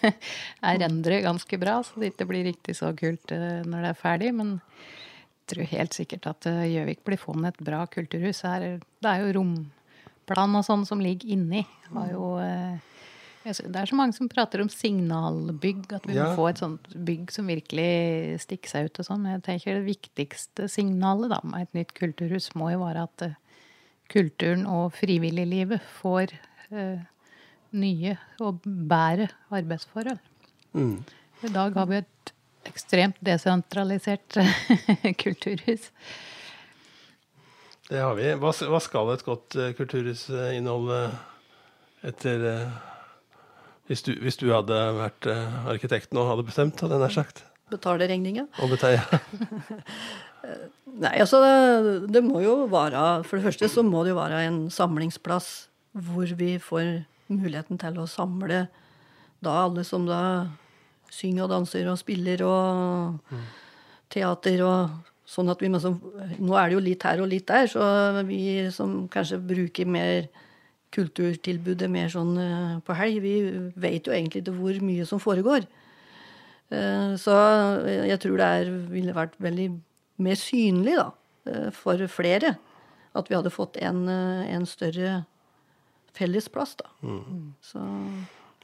[0.68, 4.00] er endret ganske bra, så det ikke blir riktig så kult eh, når det er
[4.00, 4.32] ferdig.
[4.36, 8.40] Men jeg tror helt sikkert at eh, Gjøvik blir funnet et bra kulturhus.
[8.40, 11.66] Det er jo romplan og sånn som ligger inni.
[11.92, 12.32] Har jo
[13.48, 16.28] det er så mange som prater om signalbygg, at vi ja.
[16.28, 19.28] må få et sånt bygg som virkelig stikker seg ut og sånn.
[19.30, 23.36] Jeg tenker det viktigste signalet da, med et nytt kulturhus må jo være at uh,
[24.12, 26.32] kulturen og frivilliglivet får
[26.72, 27.02] eh,
[27.76, 30.16] nye og bedre arbeidsforhold.
[30.72, 30.96] Mm.
[31.44, 32.32] I dag har vi et
[32.68, 34.40] ekstremt desentralisert
[35.22, 35.90] kulturhus.
[37.88, 38.32] Det har vi.
[38.40, 41.02] Hva, hva skal et godt kulturhus inneholde
[42.08, 42.48] etter
[43.88, 47.44] hvis du, hvis du hadde vært uh, arkitekten og hadde bestemt, hadde jeg nær sagt.
[47.72, 48.46] Betale regninga?
[48.62, 49.20] Og betale, ja.
[51.02, 54.44] Nei, altså det, det, må jo være For det første så må det jo være
[54.46, 55.48] en samlingsplass
[56.06, 58.62] hvor vi får muligheten til å samle
[59.44, 60.20] da alle som da
[61.12, 63.44] synger og danser og spiller og mm.
[64.14, 64.94] teater og
[65.28, 67.82] sånn at vi må, Nå er det jo litt her og litt der, så
[68.28, 70.28] vi som kanskje bruker mer
[70.94, 73.20] kulturtilbudet mer sånn eh, på helg.
[73.24, 73.34] Vi
[73.80, 75.66] vet jo egentlig ikke hvor mye som foregår.
[76.72, 77.36] Eh, så
[77.88, 79.68] jeg tror det er, ville vært veldig
[80.24, 81.10] mer synlig da,
[81.50, 82.56] eh, for flere
[83.18, 85.22] at vi hadde fått en, en større
[86.16, 86.76] fellesplass.
[86.78, 86.90] da.
[87.02, 87.54] Mm.
[87.64, 87.84] Så,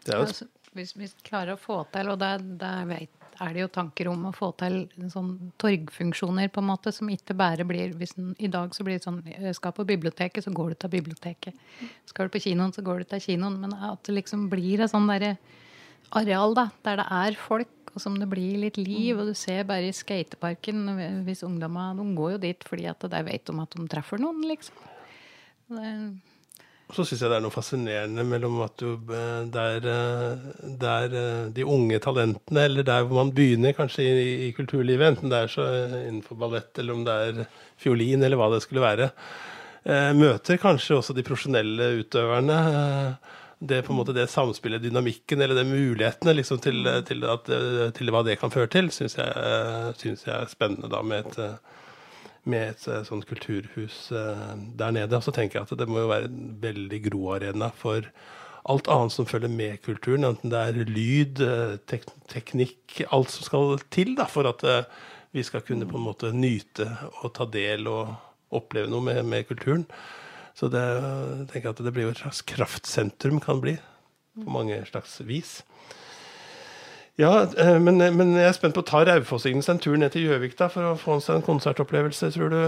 [0.04, 3.54] det er jo et hvis vi klarer å få til, og det, det vet, er
[3.54, 7.66] det jo tanker om å få til sånn torgfunksjoner på en måte, som ikke bare
[7.68, 9.22] blir hvis den, I dag så blir det sånn
[9.56, 11.64] Skal på biblioteket, så går du til biblioteket.
[12.08, 13.60] Skal du på kinoen, så går du til kinoen.
[13.62, 15.36] Men at det liksom blir et sånn derre
[16.14, 19.16] areal da, der det er folk, og som det blir litt liv.
[19.18, 23.24] Og du ser bare i skateparken hvis ungdomma De går jo dit fordi at de
[23.26, 24.78] vet om at de treffer noen, liksom.
[25.74, 25.90] Det,
[26.92, 30.44] så syns jeg det er noe fascinerende mellom at du eh, der, eh,
[30.80, 35.32] der eh, de unge talentene, eller der hvor man begynner kanskje i, i kulturlivet, enten
[35.32, 35.64] det er så
[36.02, 37.40] innenfor ballett eller om det er
[37.80, 39.10] fiolin eller hva det skulle være,
[40.16, 42.54] møter kanskje også de profesjonelle utøverne.
[43.60, 47.50] Det på en måte det samspillet, dynamikken eller de mulighetene liksom, til, til, at,
[47.98, 51.60] til, hva det kan føre til, syns jeg, synes jeg er spennende da med et
[52.50, 55.16] med et eh, sånt kulturhus uh, der nede.
[55.16, 58.06] Og så tenker jeg at det må jo være en veldig groarena for
[58.70, 60.26] alt annet som følger med kulturen.
[60.28, 64.64] Enten det er lyd, eh, tek teknikk, alt som skal til da, for at
[65.34, 66.86] vi skal kunne på en måte nyte
[67.22, 68.14] og ta del og
[68.54, 69.84] oppleve noe med, med kulturen.
[70.54, 70.84] Så det
[71.50, 73.74] tenker jeg at det blir jo et slags kraftsentrum, kan bli,
[74.38, 75.58] på mange slags vis.
[77.18, 80.14] Ja, eh, men, men, jeg er spent på å ta Raufossingen seg en tur ned
[80.14, 82.62] til Gjøvik da, for å få seg en konsertopplevelse, tror du?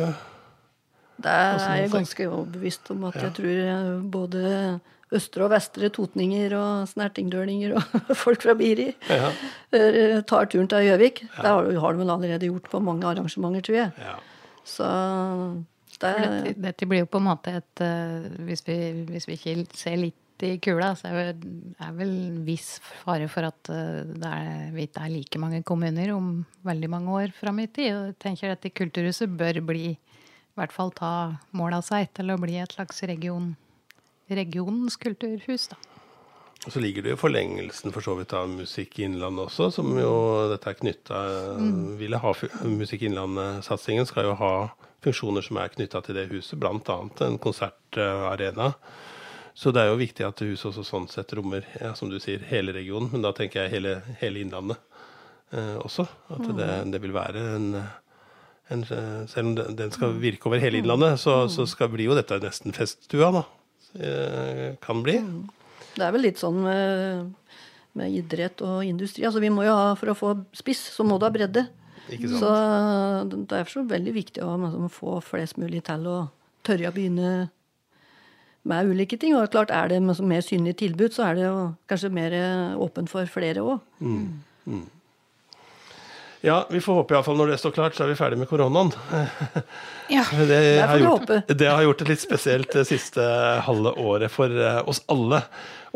[1.17, 3.25] Det er jeg ganske overbevist om at ja.
[3.27, 4.51] jeg tror eh, både
[5.17, 9.31] østre og vestre totninger og snertingdølinger og folk fra Biri ja.
[9.75, 11.25] Eh, tar turen til Gjøvik.
[11.27, 11.41] Ja.
[11.41, 13.91] Det har, har de vel allerede gjort på mange arrangementer, tror jeg.
[14.03, 14.15] Ja.
[14.67, 14.93] Så
[15.97, 17.83] det dette, dette, blir jo på en måte et
[18.45, 18.75] Hvis vi,
[19.09, 23.49] hvis vi ikke ser litt i kula, så er det vel en viss fare for
[23.49, 26.31] at eh, det er, vi ikke er like mange kommuner om
[26.67, 27.93] veldig mange år fram i tid.
[27.95, 31.13] Og jeg tenker at Kulturhuset bør bli, i hvert fall ta
[31.57, 33.55] mål av seg til å bli et slags region,
[34.29, 35.71] regionens kulturhus.
[35.73, 35.81] da.
[36.67, 40.15] Og så ligger det jo forlengelsen for så vidt av Musikk Innlandet også, som jo
[40.51, 41.21] dette er knytta
[41.61, 41.77] mm.
[42.01, 42.33] ville ha
[42.67, 44.55] Musikk Innlandet-satsingen skal jo ha
[45.05, 46.97] funksjoner som er knytta til det huset, bl.a.
[47.27, 48.73] en konsertarena.
[49.57, 52.43] Så det er jo viktig at huset også sånn sett rommer ja, som du sier,
[52.51, 54.77] hele regionen, men da tenker jeg hele, hele Innlandet
[55.57, 56.05] eh, også.
[56.29, 56.91] At det, mm.
[56.93, 57.71] det, vil være en,
[58.75, 58.85] en,
[59.33, 62.77] Selv om den skal virke over hele Innlandet, så, så skal, bli jo dette nesten
[62.77, 63.45] feststua, da.
[63.97, 65.17] Eh, kan bli.
[65.25, 65.49] Mm.
[65.97, 67.57] Det er vel litt sånn med,
[67.97, 69.25] med idrett og industri.
[69.25, 71.65] Altså vi må jo ha, For å få spiss, så må du ha bredde.
[72.13, 72.53] Så
[73.33, 76.19] det er så veldig viktig å, liksom, få flest mulig til å
[76.67, 77.47] tørre å begynne
[78.69, 79.37] med ulike ting.
[79.39, 81.57] Og klart er det mer synlig tilbud, så er det jo
[81.91, 83.81] kanskje mer eh, åpent for flere òg.
[84.01, 84.43] Mm.
[84.67, 84.85] Mm.
[86.47, 88.93] Ja, vi får håpe iallfall når det står klart, så er vi ferdig med koronaen.
[90.07, 93.25] Ja, det, har gjort, det har gjort det litt spesielt det siste
[93.67, 95.41] halve året for eh, oss alle.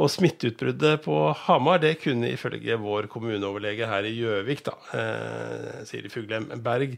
[0.00, 6.10] Og smitteutbruddet på Hamar det kunne ifølge vår kommuneoverlege her i Gjøvik, da, eh, Siri
[6.10, 6.96] Fuglem Berg,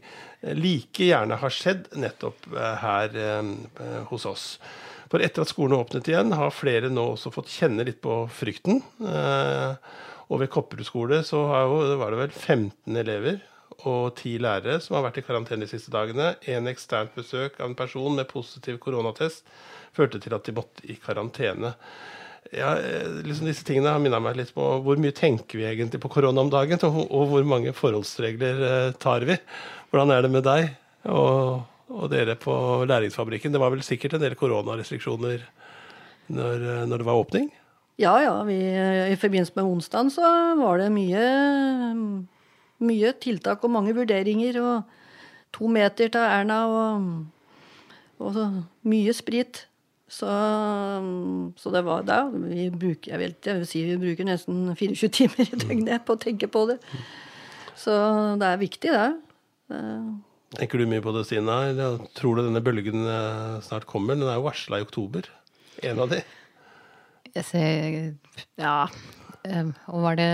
[0.57, 4.47] like gjerne ha skjedd nettopp eh, her eh, hos oss.
[5.13, 8.79] For etter at skolene åpnet igjen, har flere nå også fått kjenne litt på frykten.
[9.05, 9.75] Eh,
[10.33, 11.43] og ved Kopperud skole så
[11.99, 13.43] var det vel 15 elever
[13.83, 16.31] og 10 lærere som har vært i karantene de siste dagene.
[16.49, 19.45] En eksternt besøk av en person med positiv koronatest
[19.93, 21.75] førte til at de måtte i karantene.
[22.49, 26.01] Ja, eh, liksom disse tingene har minna meg litt på hvor mye tenker vi egentlig
[26.01, 29.37] på korona om dagen, og, hvor mange forholdsregler eh, tar vi.
[29.93, 30.73] Hvordan er det med deg?
[31.13, 31.61] Og
[31.93, 32.53] og dere på
[32.89, 33.53] Læringsfabrikken.
[33.53, 35.43] Det var vel sikkert en del koronarestriksjoner
[36.33, 37.51] når, når det var åpning?
[38.01, 38.33] Ja, ja.
[38.47, 38.57] Vi,
[39.13, 41.27] I forbindelse med onsdagen så var det mye,
[42.81, 44.57] mye tiltak og mange vurderinger.
[44.63, 47.05] Og to meter til Erna og,
[48.23, 48.41] og
[48.89, 49.67] mye sprit.
[50.13, 50.29] Så,
[51.57, 55.09] så, det var da vi bruker, jeg, vet, jeg vil si vi bruker nesten 24
[55.09, 56.77] timer i døgnet på å tenke på det.
[57.79, 57.93] Så
[58.37, 59.79] det er viktig, det.
[60.53, 61.57] Tenker du mye på det, Stina?
[62.17, 64.17] Tror du denne bølgen eh, snart kommer?
[64.19, 65.29] Den er jo varsla i oktober.
[65.83, 66.21] En av de.
[67.33, 68.13] Jeg ser
[68.61, 68.77] Ja.
[69.91, 70.29] Og var det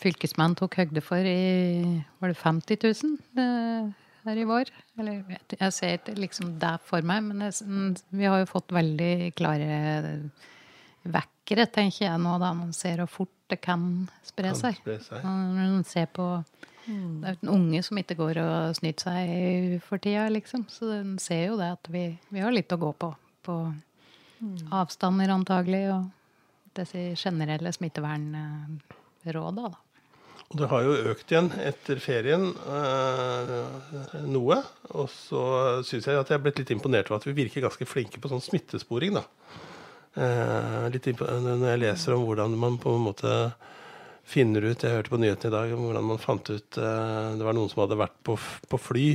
[0.00, 3.90] fylkesmannen tok høgde for i Var det 50 000 eh,
[4.24, 4.70] her i vår?
[5.02, 5.20] Eller
[5.58, 9.76] jeg ser ikke liksom det for meg, men jeg, vi har jo fått veldig klare
[11.02, 14.78] vekkere, tenker jeg nå, da man ser hvor fort det kan spre seg.
[14.80, 15.24] Kan spre seg.
[15.26, 16.28] Når man ser på.
[16.86, 20.66] Det er jo en unge som ikke går og snyter seg for tida, liksom.
[20.72, 23.12] Så den ser jo det at vi, vi har litt å gå på.
[23.46, 23.56] På
[24.74, 26.10] avstander antagelig, og
[26.74, 29.78] disse generelle smittevernråda, da.
[30.52, 33.52] Og det har jo økt igjen etter ferien øh,
[34.28, 34.58] noe.
[34.92, 35.44] Og så
[35.88, 38.28] syns jeg at jeg er blitt litt imponert over at vi virker ganske flinke på
[38.28, 39.24] sånn smittesporing, da.
[40.12, 43.36] Eh, litt når jeg leser om hvordan man på en måte
[44.32, 47.46] finner ut Jeg hørte på nyhetene i dag om hvordan man fant ut eh, Det
[47.46, 48.36] var noen som hadde vært på,
[48.70, 49.08] på fly.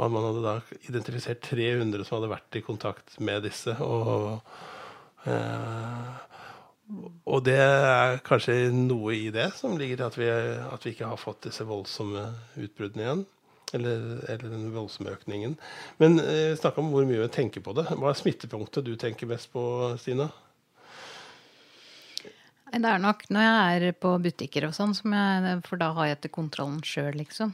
[0.00, 0.54] Og man hadde da
[0.88, 3.74] identifisert 300 som hadde vært i kontakt med disse.
[3.84, 4.40] Og,
[5.28, 6.08] eh,
[7.28, 11.12] og det er kanskje noe i det som ligger i at, vi, at vi ikke
[11.12, 12.26] har fått disse voldsomme
[12.60, 13.24] utbruddene igjen.
[13.72, 15.54] Eller, eller den voldsomme økningen.
[16.02, 17.86] Men eh, snakk om hvor mye vi tenker på det.
[17.92, 19.62] Hva er smittepunktet du tenker mest på,
[20.00, 20.28] Stina?
[22.72, 26.32] Det er nok når jeg er på butikker og sånn, for da har jeg etter
[26.32, 27.52] kontrollen sjøl, liksom.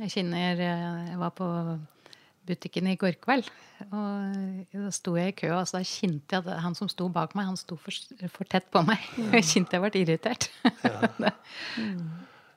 [0.00, 1.46] Jeg kjenner Jeg var på
[2.48, 3.46] butikken i går kveld,
[3.92, 7.36] og da sto jeg i kø, og så kjente jeg at han som sto bak
[7.38, 7.94] meg, han sto for,
[8.34, 9.04] for tett på meg.
[9.36, 10.50] Jeg kjente jeg ble irritert.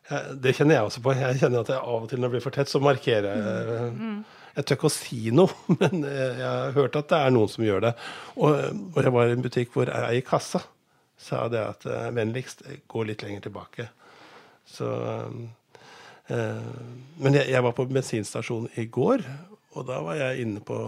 [0.06, 0.28] Ja.
[0.38, 1.15] Det kjenner jeg også på.
[1.17, 3.88] Jeg kjenner at jeg av og til når jeg blir for tett, så markerer jeg.
[3.95, 4.19] Mm.
[4.54, 7.65] Jeg tør ikke å si noe, men jeg har hørt at det er noen som
[7.65, 7.91] gjør det.
[8.38, 8.60] Og,
[8.91, 10.62] og jeg var i en butikk hvor jeg er i kassa
[11.25, 13.89] sa det at uh, vennligst gå litt lenger tilbake.
[14.65, 15.29] Så uh,
[17.21, 19.21] Men jeg, jeg, var på bensinstasjon i går,
[19.75, 20.79] og da var jeg inne på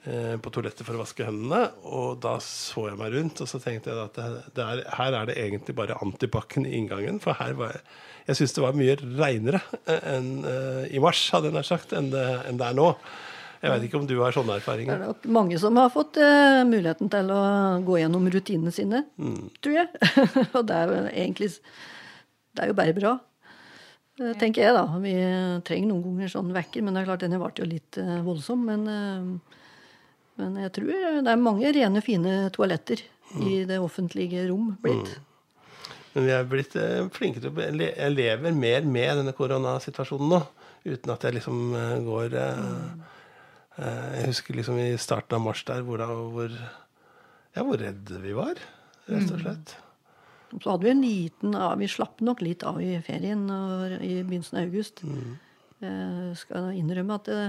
[0.00, 3.90] på toalettet for å vaske hendene, og da så jeg meg rundt, og så tenkte
[3.90, 7.18] jeg at det, det er, her er det egentlig bare antibac-en i inngangen.
[7.20, 7.82] For her var jeg
[8.30, 10.30] Jeg syns det var mye reinere enn
[10.88, 12.88] i mars, hadde jeg sagt, enn det, enn det er nå.
[13.60, 14.96] Jeg vet ikke om du har sånne erfaringer?
[14.96, 17.40] Det er nok mange som har fått uh, muligheten til å
[17.84, 19.50] gå gjennom rutinene sine, mm.
[19.60, 19.90] tror jeg.
[20.56, 23.12] og det er jo egentlig Det er jo bare bra.
[24.16, 24.86] Uh, tenker jeg, da.
[25.04, 25.12] Vi
[25.68, 28.64] trenger noen ganger sånn vekker, men det er klart denne ble jo litt uh, voldsom.
[28.64, 28.88] Men,
[30.40, 33.44] men, jeg tror det er mange rene, fine toaletter mm.
[33.44, 35.12] i det offentlige rom blitt.
[35.20, 35.28] Mm.
[36.16, 36.72] Men vi er blitt
[37.14, 40.44] flinke til å Jeg lever mer med denne koronasituasjonen nå.
[40.80, 41.74] Uten at jeg liksom
[42.08, 43.08] går mm
[43.80, 46.52] jeg husker liksom i starten av mars der hvor, da, hvor,
[47.56, 48.60] ja, hvor redde vi var,
[49.08, 49.44] rett og mm.
[49.44, 49.74] slett.
[49.76, 49.86] Mm.
[50.58, 53.44] Så hadde vi en liten av, Vi slapp nok litt av i ferien
[54.02, 55.04] i begynnelsen av august.
[55.06, 55.36] Mm.
[55.80, 57.42] Jeg skal innrømme at det,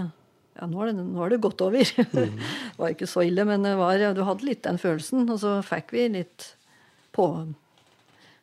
[0.59, 1.81] ja, nå, har det, nå har det gått over.
[2.11, 2.37] Mm.
[2.37, 5.25] det var ikke så ille, men var, du hadde litt den følelsen.
[5.33, 6.53] Og så fikk vi litt
[7.15, 7.27] på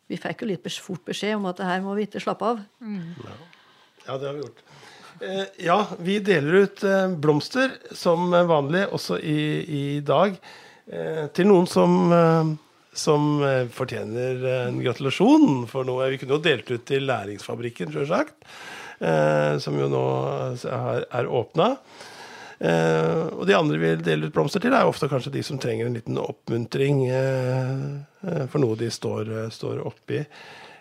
[0.09, 2.63] Vi fikk jo litt fort beskjed om at her må vi ikke slappe av.
[2.81, 3.15] Mm.
[4.07, 4.63] Ja, det har vi gjort.
[5.21, 9.41] Eh, ja, vi deler ut eh, blomster som vanlig også i,
[9.79, 10.37] i dag.
[10.87, 12.13] Eh, til noen som,
[12.95, 13.25] som
[13.75, 16.11] fortjener en gratulasjon for noe.
[16.13, 18.37] Vi kunne jo delt ut til Læringsfabrikken, sjølsagt.
[19.63, 20.07] Som jo nå
[20.67, 21.69] er, åpna.
[23.31, 25.95] og de andre vi deler ut blomster til, er ofte kanskje de som trenger en
[25.95, 27.05] liten oppmuntring
[28.51, 30.19] for noe de står, står oppi.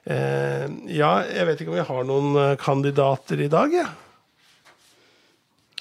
[0.07, 3.85] ja, jeg vet ikke om vi har noen kandidater i dag, jeg.
[3.85, 4.06] Ja.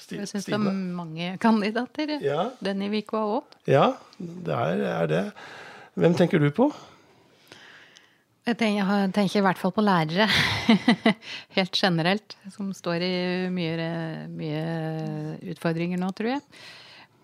[0.07, 0.23] Stine.
[0.23, 0.61] Jeg syns det er
[0.95, 2.13] mange kandidater.
[2.23, 2.45] Ja.
[2.63, 3.57] Denne uka òg.
[3.67, 5.23] Ja, det er, er, det.
[5.99, 6.69] Hvem tenker du på?
[8.47, 10.29] Jeg tenker, jeg tenker, i hvert fall på lærere.
[11.57, 12.37] Helt generelt.
[12.55, 13.13] Som står i
[13.51, 13.91] mye,
[14.31, 14.63] mye
[15.51, 16.43] utfordringer nå, tror jeg.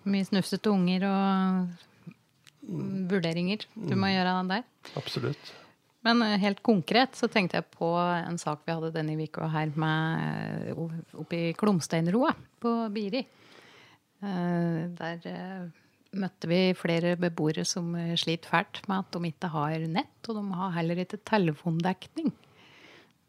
[0.04, 1.64] Mye snufsete unger og
[3.08, 4.12] vurderinger du må mm.
[4.12, 4.68] gjøre der.
[5.00, 5.54] Absolutt.
[6.04, 9.72] Men eh, helt konkret så tenkte jeg på en sak vi hadde denne uka her
[9.80, 13.24] med eh, oppe i Klomsteinroa på Biri.
[14.24, 15.70] Eh, der
[16.14, 17.88] møtte vi flere beboere som
[18.20, 22.30] sliter fælt med at de ikke har nett, og de har heller ikke telefondekning.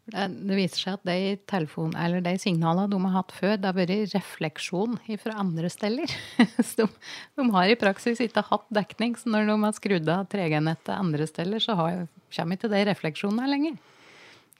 [0.06, 1.90] Det viser seg at de, telefon,
[2.22, 6.12] de signalene de har hatt før, det har vært refleksjon fra andre steder.
[6.78, 10.94] de, de, har i praksis ikke hatt dekning, så når de har skrudd av 3G-nettet
[10.94, 12.06] andre steder, så har,
[12.38, 13.80] kommer ikke de refleksjonene lenger.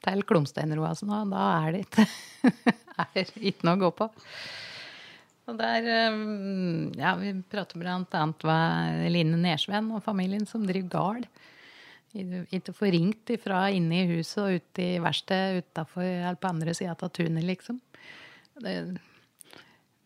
[0.06, 2.08] Til Klomsteinroa, så nå, da er det ikke,
[3.06, 4.10] er ikke noe å gå på.
[5.46, 8.02] Og der, um, ja, Vi prater bl.a.
[8.02, 11.28] med Line Nersven og familien som driver gard.
[12.16, 16.74] Ikke få ringt ifra inne i huset og ut i verkstedet utafor eller på andre
[16.76, 17.80] sida av tunet, liksom.
[18.64, 18.74] Det,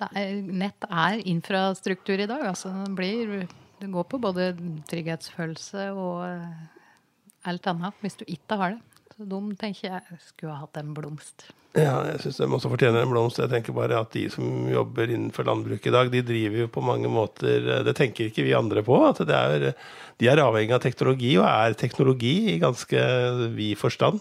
[0.01, 2.45] det er, nett er infrastruktur i dag.
[2.51, 3.35] Altså, det, blir,
[3.81, 4.51] det går på både
[4.91, 6.25] trygghetsfølelse og
[7.49, 8.90] alt annet hvis du ikke har det.
[9.21, 11.51] De tenker jeg skulle ha hatt en blomst.
[11.77, 13.39] Ja, jeg syns de også fortjener en blomst.
[13.39, 16.83] Jeg tenker bare at de som jobber innenfor landbruket i dag, de driver jo på
[16.83, 18.97] mange måter Det tenker ikke vi andre på.
[19.07, 19.73] at er,
[20.19, 23.05] De er avhengig av teknologi, og er teknologi i ganske
[23.55, 24.19] vid forstand.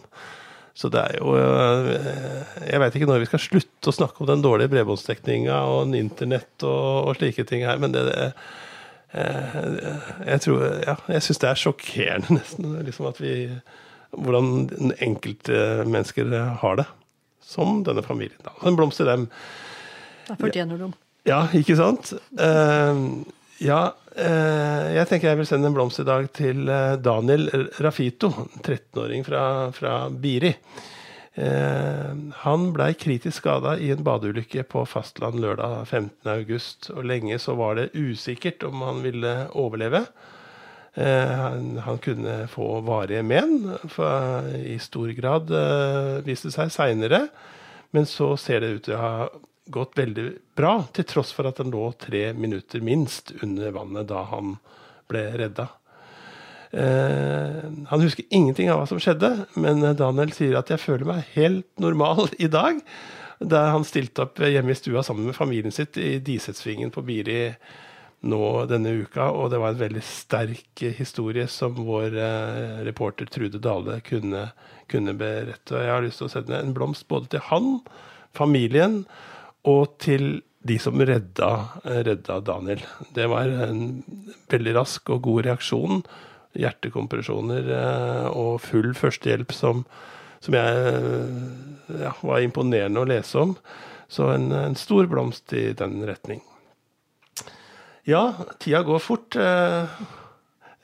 [0.75, 4.45] Så det er jo Jeg veit ikke når vi skal slutte å snakke om den
[4.45, 8.33] dårlige bredbåndsdekninga og internett og, og, slike ting her, men det, det
[9.09, 13.31] jeg tror, ja, jeg syns det er sjokkerende nesten liksom at vi
[14.15, 16.33] hvordan enkeltmennesker
[16.63, 16.87] har det.
[17.49, 18.37] Som denne familien.
[18.45, 18.53] Da.
[18.67, 19.25] En blomst til dem.
[20.27, 20.93] Da fortjener dem.
[21.27, 22.13] Ja, ikke sant?
[22.37, 23.25] Uh,
[23.59, 23.79] ja,
[24.15, 27.49] uh, jeg tenker jeg vil sende en blomst i dag til eh, Daniel
[27.81, 28.31] Rafito,
[28.61, 29.43] 13-åring fra,
[29.75, 30.53] fra Biri.
[31.39, 37.55] Uh, han blei kritisk skada i en badeulykke på fastland lørdag 15.8, og lenge så
[37.59, 40.05] var det usikkert om han ville overleve.
[40.99, 47.27] Eh, han, han, kunne få varige men, for, i stor grad uh, viste seg seinere.
[47.95, 49.29] Men så ser det ut til å ha
[49.71, 50.25] gått veldig
[50.57, 54.57] bra, til tross for at han lå tre minutter minst under vannet da han
[55.09, 55.69] ble redda.
[56.69, 61.31] Eh, han husker ingenting av hva som skjedde, men Daniel sier at 'jeg føler meg
[61.37, 62.83] helt normal i dag'.
[63.39, 67.55] Da han stilte opp hjemme i stua sammen med familien sitt i Disetsvingen på Biri
[68.27, 73.61] nå denne uka, og det var en veldig sterk historie som vår eh, reporter Trude
[73.63, 74.49] Dale kunne,
[74.91, 75.71] kunne berette.
[75.75, 77.77] Og jeg har lyst til å sende en blomst både til han,
[78.35, 79.03] familien,
[79.67, 81.51] og til de som redda,
[81.83, 82.83] redda Daniel.
[83.15, 84.01] Det var en
[84.51, 86.03] veldig rask og god reaksjon.
[86.59, 89.85] Hjertekompresjoner eh, og full førstehjelp som,
[90.43, 93.55] som jeg eh, ja, var imponerende å lese om.
[94.09, 96.41] Så en, en, stor blomst i den retning.
[98.07, 99.35] Ja, tida går fort.
[99.35, 99.97] Eh,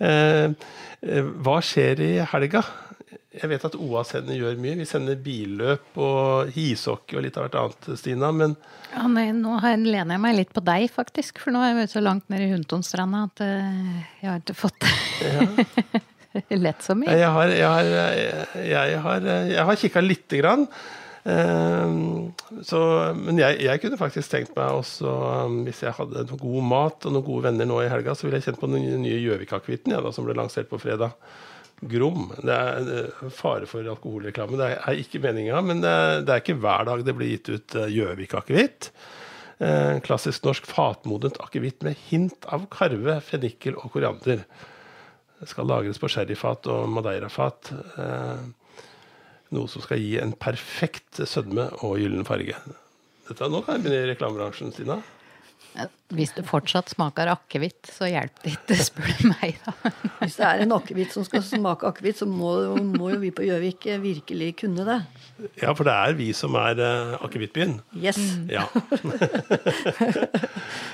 [0.04, 0.50] eh,
[1.46, 2.64] hva skjer i helga?
[3.36, 4.78] Jeg vet at OA-sendene gjør mye.
[4.80, 8.32] Vi sender billøp og ishockey og litt av hvert annet, Stina.
[8.32, 8.56] Men
[8.94, 11.42] ja, nei, nå lener jeg meg litt på deg, faktisk.
[11.44, 14.88] For nå er jeg så langt nede i Huntonstranda at uh, jeg har ikke fått
[15.20, 15.50] ja.
[16.66, 17.12] lett så mye.
[17.12, 17.92] Jeg har, jeg har,
[18.72, 20.64] jeg har, jeg har kikka lite grann.
[21.26, 22.30] Uh,
[22.62, 22.80] så,
[23.18, 25.10] men jeg, jeg, kunne faktisk tenkt meg også,
[25.48, 28.28] um, hvis jeg hadde noe god mat og noen gode venner nå i helga, så
[28.28, 31.18] ville jeg kjent på den nye Gjøvik-akevitten ja, som ble lansert på fredag.
[31.82, 32.30] Grom.
[32.40, 34.58] Det er fare for alkoholreklame.
[34.60, 37.52] Det er ikke meninga, men det er, det er, ikke hver dag det blir gitt
[37.52, 38.90] ut eh, Gjøvik-akevitt.
[39.64, 44.46] Eh, klassisk norsk fatmodent akevitt med hint av karve, fennikel og koriander.
[45.36, 47.74] Det skal lagres på sherryfat og madeirafat.
[48.00, 48.48] Eh,
[49.54, 52.58] noe som skal gi en perfekt sødme og gyllen farge.
[53.26, 55.00] Dette, kan jeg begynne i reklamebransjen, Stina.
[56.16, 59.92] Hvis det fortsatt smaker akevitt, så hjelper det ikke, spør du meg, da.
[60.22, 63.48] Hvis det er en akevitt som skal smake akevitt, så må, må, jo vi på
[63.48, 65.00] Gjøvik virkelig kunne det.
[65.60, 67.80] Ja, for det er vi som er uh, akevittbyen.
[67.98, 68.20] Yes.
[68.22, 68.46] Mm.
[68.54, 68.68] Ja.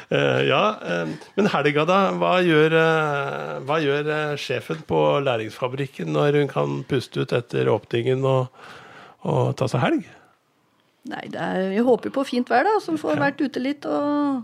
[0.10, 2.00] uh, ja uh, men helga, da.
[2.22, 4.10] Hva gjør, uh, hva gjør
[4.42, 8.48] sjefen på Læringsfabrikken når hun kan puste ut etter åpningen og,
[9.28, 10.10] og ta seg helg?
[11.12, 13.22] Nei, er, vi håper på fint vær, da, så vi får ja.
[13.28, 14.42] vært ute litt og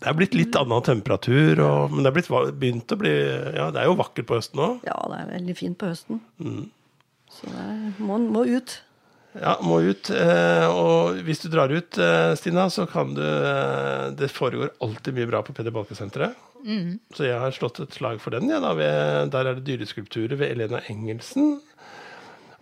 [0.00, 3.12] det er blitt litt annen temperatur, og, men det er blitt, begynt å bli
[3.56, 4.88] Ja, det er jo vakkert på høsten òg.
[4.88, 6.20] Ja, det er veldig fint på høsten.
[6.42, 6.66] Mm.
[7.34, 7.68] Så det
[8.04, 8.76] må, må, ut.
[9.34, 10.10] Ja, må ut.
[10.14, 15.16] Eh, og hvis du drar ut, eh, Stina, så kan du eh, Det foregår alltid
[15.16, 16.36] mye bra på Peder Balke-senteret.
[16.64, 16.98] Mm.
[17.14, 18.48] Så jeg har slått et slag for den.
[18.52, 21.58] Ja, der er det dyreskulpturer ved Elena Engelsen.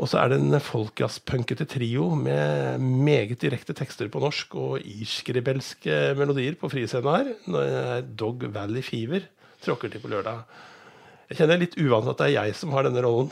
[0.01, 6.15] Og så er det en folkjazzpunkete trio med meget direkte tekster på norsk og irsk-rebelske
[6.19, 8.03] melodier på friscenen her.
[8.19, 9.29] Dog Valley Fever
[9.63, 10.43] tråkker til på lørdag.
[11.33, 13.31] Jeg kjenner litt uvant at det er jeg som har denne rollen.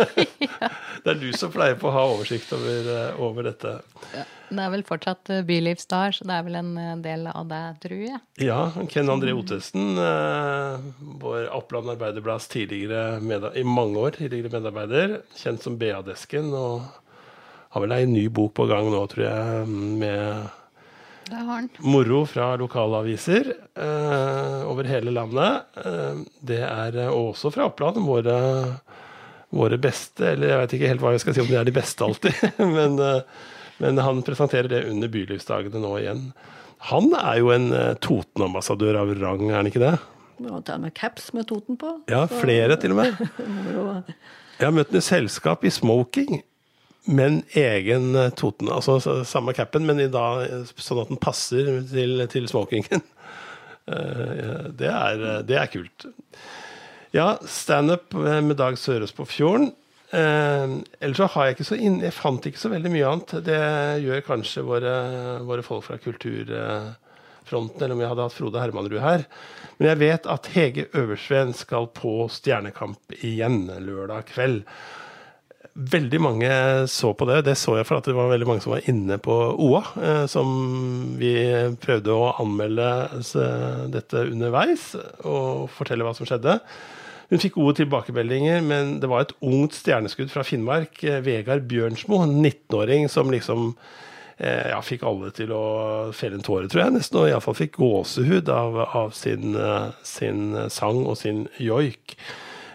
[1.04, 3.74] det er du som pleier på å ha oversikt over, eh, over dette.
[4.14, 7.44] Ja, det er vel fortsatt bylivsdag, Bylivsstar, så det er vel en eh, del av
[7.52, 8.22] det, tror jeg.
[8.40, 8.58] Ja.
[8.88, 10.00] Ken André Ottesen,
[11.20, 13.20] vår Oppland Arbeiderblads tidligere
[13.52, 16.88] i mange år tidligere medarbeider, kjent som BA-desken, og
[17.76, 20.52] har vel ei ny bok på gang nå, tror jeg, med.
[21.78, 25.64] Moro fra lokalaviser eh, over hele landet.
[25.84, 28.00] Eh, det er eh, også fra Oppland.
[28.04, 28.36] Våre,
[29.54, 31.74] våre, beste, eller jeg vet ikke helt hva jeg skal si om de er de
[31.74, 32.40] beste alltid,
[32.76, 33.50] men, eh,
[33.82, 36.26] men, han presenterer det under Bylivsdagene nå igjen.
[36.90, 39.94] Han er jo en eh, Toten-ambassadør av rang, er han ikke det?
[40.44, 41.98] Ja, tar med caps med Toten på.
[42.10, 43.14] Ja, flere til og med.
[44.58, 46.44] Jeg har møtt ham i selskap i smoking
[47.04, 48.70] men egen eh, Toten.
[48.72, 48.98] Altså
[49.28, 50.26] samme capen, men da,
[50.76, 53.04] sånn at den passer til, til smokingen.
[53.84, 56.06] Eh, det er, det er kult.
[57.12, 59.74] Ja, standup med Dag Sørås på Fjorden.
[60.08, 63.34] Eh, ellers så har jeg ikke så inn, Jeg fant ikke så veldig mye annet.
[63.44, 63.60] Det
[64.06, 64.94] gjør kanskje våre,
[65.44, 69.28] våre folk fra kulturfronten, eller om jeg hadde hatt Frode Hermanrud her.
[69.76, 74.64] Men jeg vet at Hege Øversveen skal på Stjernekamp igjen lørdag kveld
[75.74, 76.50] veldig mange
[76.90, 77.42] så på det.
[77.48, 79.82] Det så jeg for at det var veldig mange som var inne på OA.
[80.00, 80.48] Eh, som
[81.20, 81.34] vi
[81.82, 82.90] prøvde å anmelde
[83.94, 84.92] dette underveis
[85.26, 86.60] og fortelle hva som skjedde.
[87.30, 92.20] Hun fikk gode tilbakemeldinger, men det var et ungt stjerneskudd fra Finnmark, eh, Vegard Bjørnsmo,
[92.22, 93.72] en 19-åring, som liksom
[94.38, 95.64] eh, ja, fikk alle til å
[96.16, 96.96] felle en tåre, tror jeg.
[96.98, 102.18] Nesten, og iallfall fikk gåsehud av, av sin, eh, sin, sang og sin joik.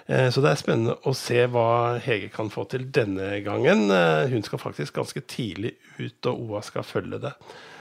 [0.10, 3.90] Eh, så det er spennende å se hva Hege kan få til denne gangen.
[3.94, 7.36] Eh, hun skal faktisk ganske tidlig ut, og OA skal følge det.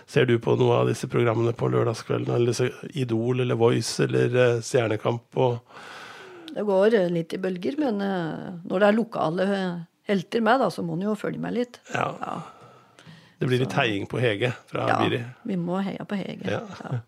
[0.08, 2.34] Ser du på noe av disse programmene på lørdagskvelden?
[2.36, 5.28] Eller Idol eller Voice eller Stjernekamp?
[5.36, 5.62] og
[6.48, 9.48] det går litt i bølger, men når det er lokale
[10.08, 11.76] helter med, da, så må en jo følge med litt.
[11.92, 12.08] Ja.
[12.18, 13.12] ja.
[13.38, 15.20] Det blir litt heiing på Hege fra ja, Biri?
[15.22, 16.48] Ja, vi må heie på Hege.
[16.50, 16.64] Ja.
[16.82, 16.98] ja.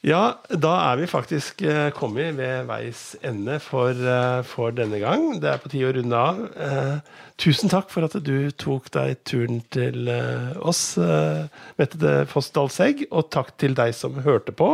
[0.00, 5.34] Ja, da er vi faktisk eh, kommet ved veis ende for, eh, for, denne gang.
[5.42, 6.38] Det er på tide å runde av.
[6.56, 11.44] Eh, tusen takk for at du tok deg turen til eh, oss, eh,
[11.76, 13.04] Mette Foss Dalsegg.
[13.10, 14.72] Og takk til deg som hørte på.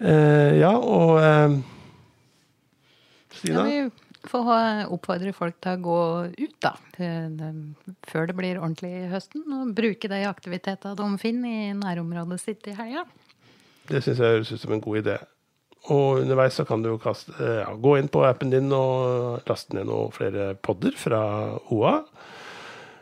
[0.00, 1.60] Eh, ja, og
[3.36, 3.66] Stina?
[3.68, 6.02] Ja, vi får oppfordre folk til å gå
[6.38, 6.72] ut, da.
[8.08, 9.44] Før det blir ordentlig i høsten.
[9.52, 13.04] Og bruke de aktivitetene de finner i nærområdet sitt i helga.
[13.88, 15.16] Det syns jeg høres ut som en god idé.
[15.90, 19.88] Og underveis så kan du kaste, ja, gå inn på appen din og laste ned
[19.90, 21.22] noen flere podder fra
[21.74, 21.96] OA.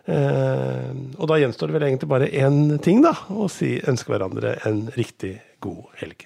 [0.09, 3.13] Eh, og da gjenstår det vel egentlig bare én ting, da.
[3.29, 6.25] Å si ønske hverandre en riktig god helg.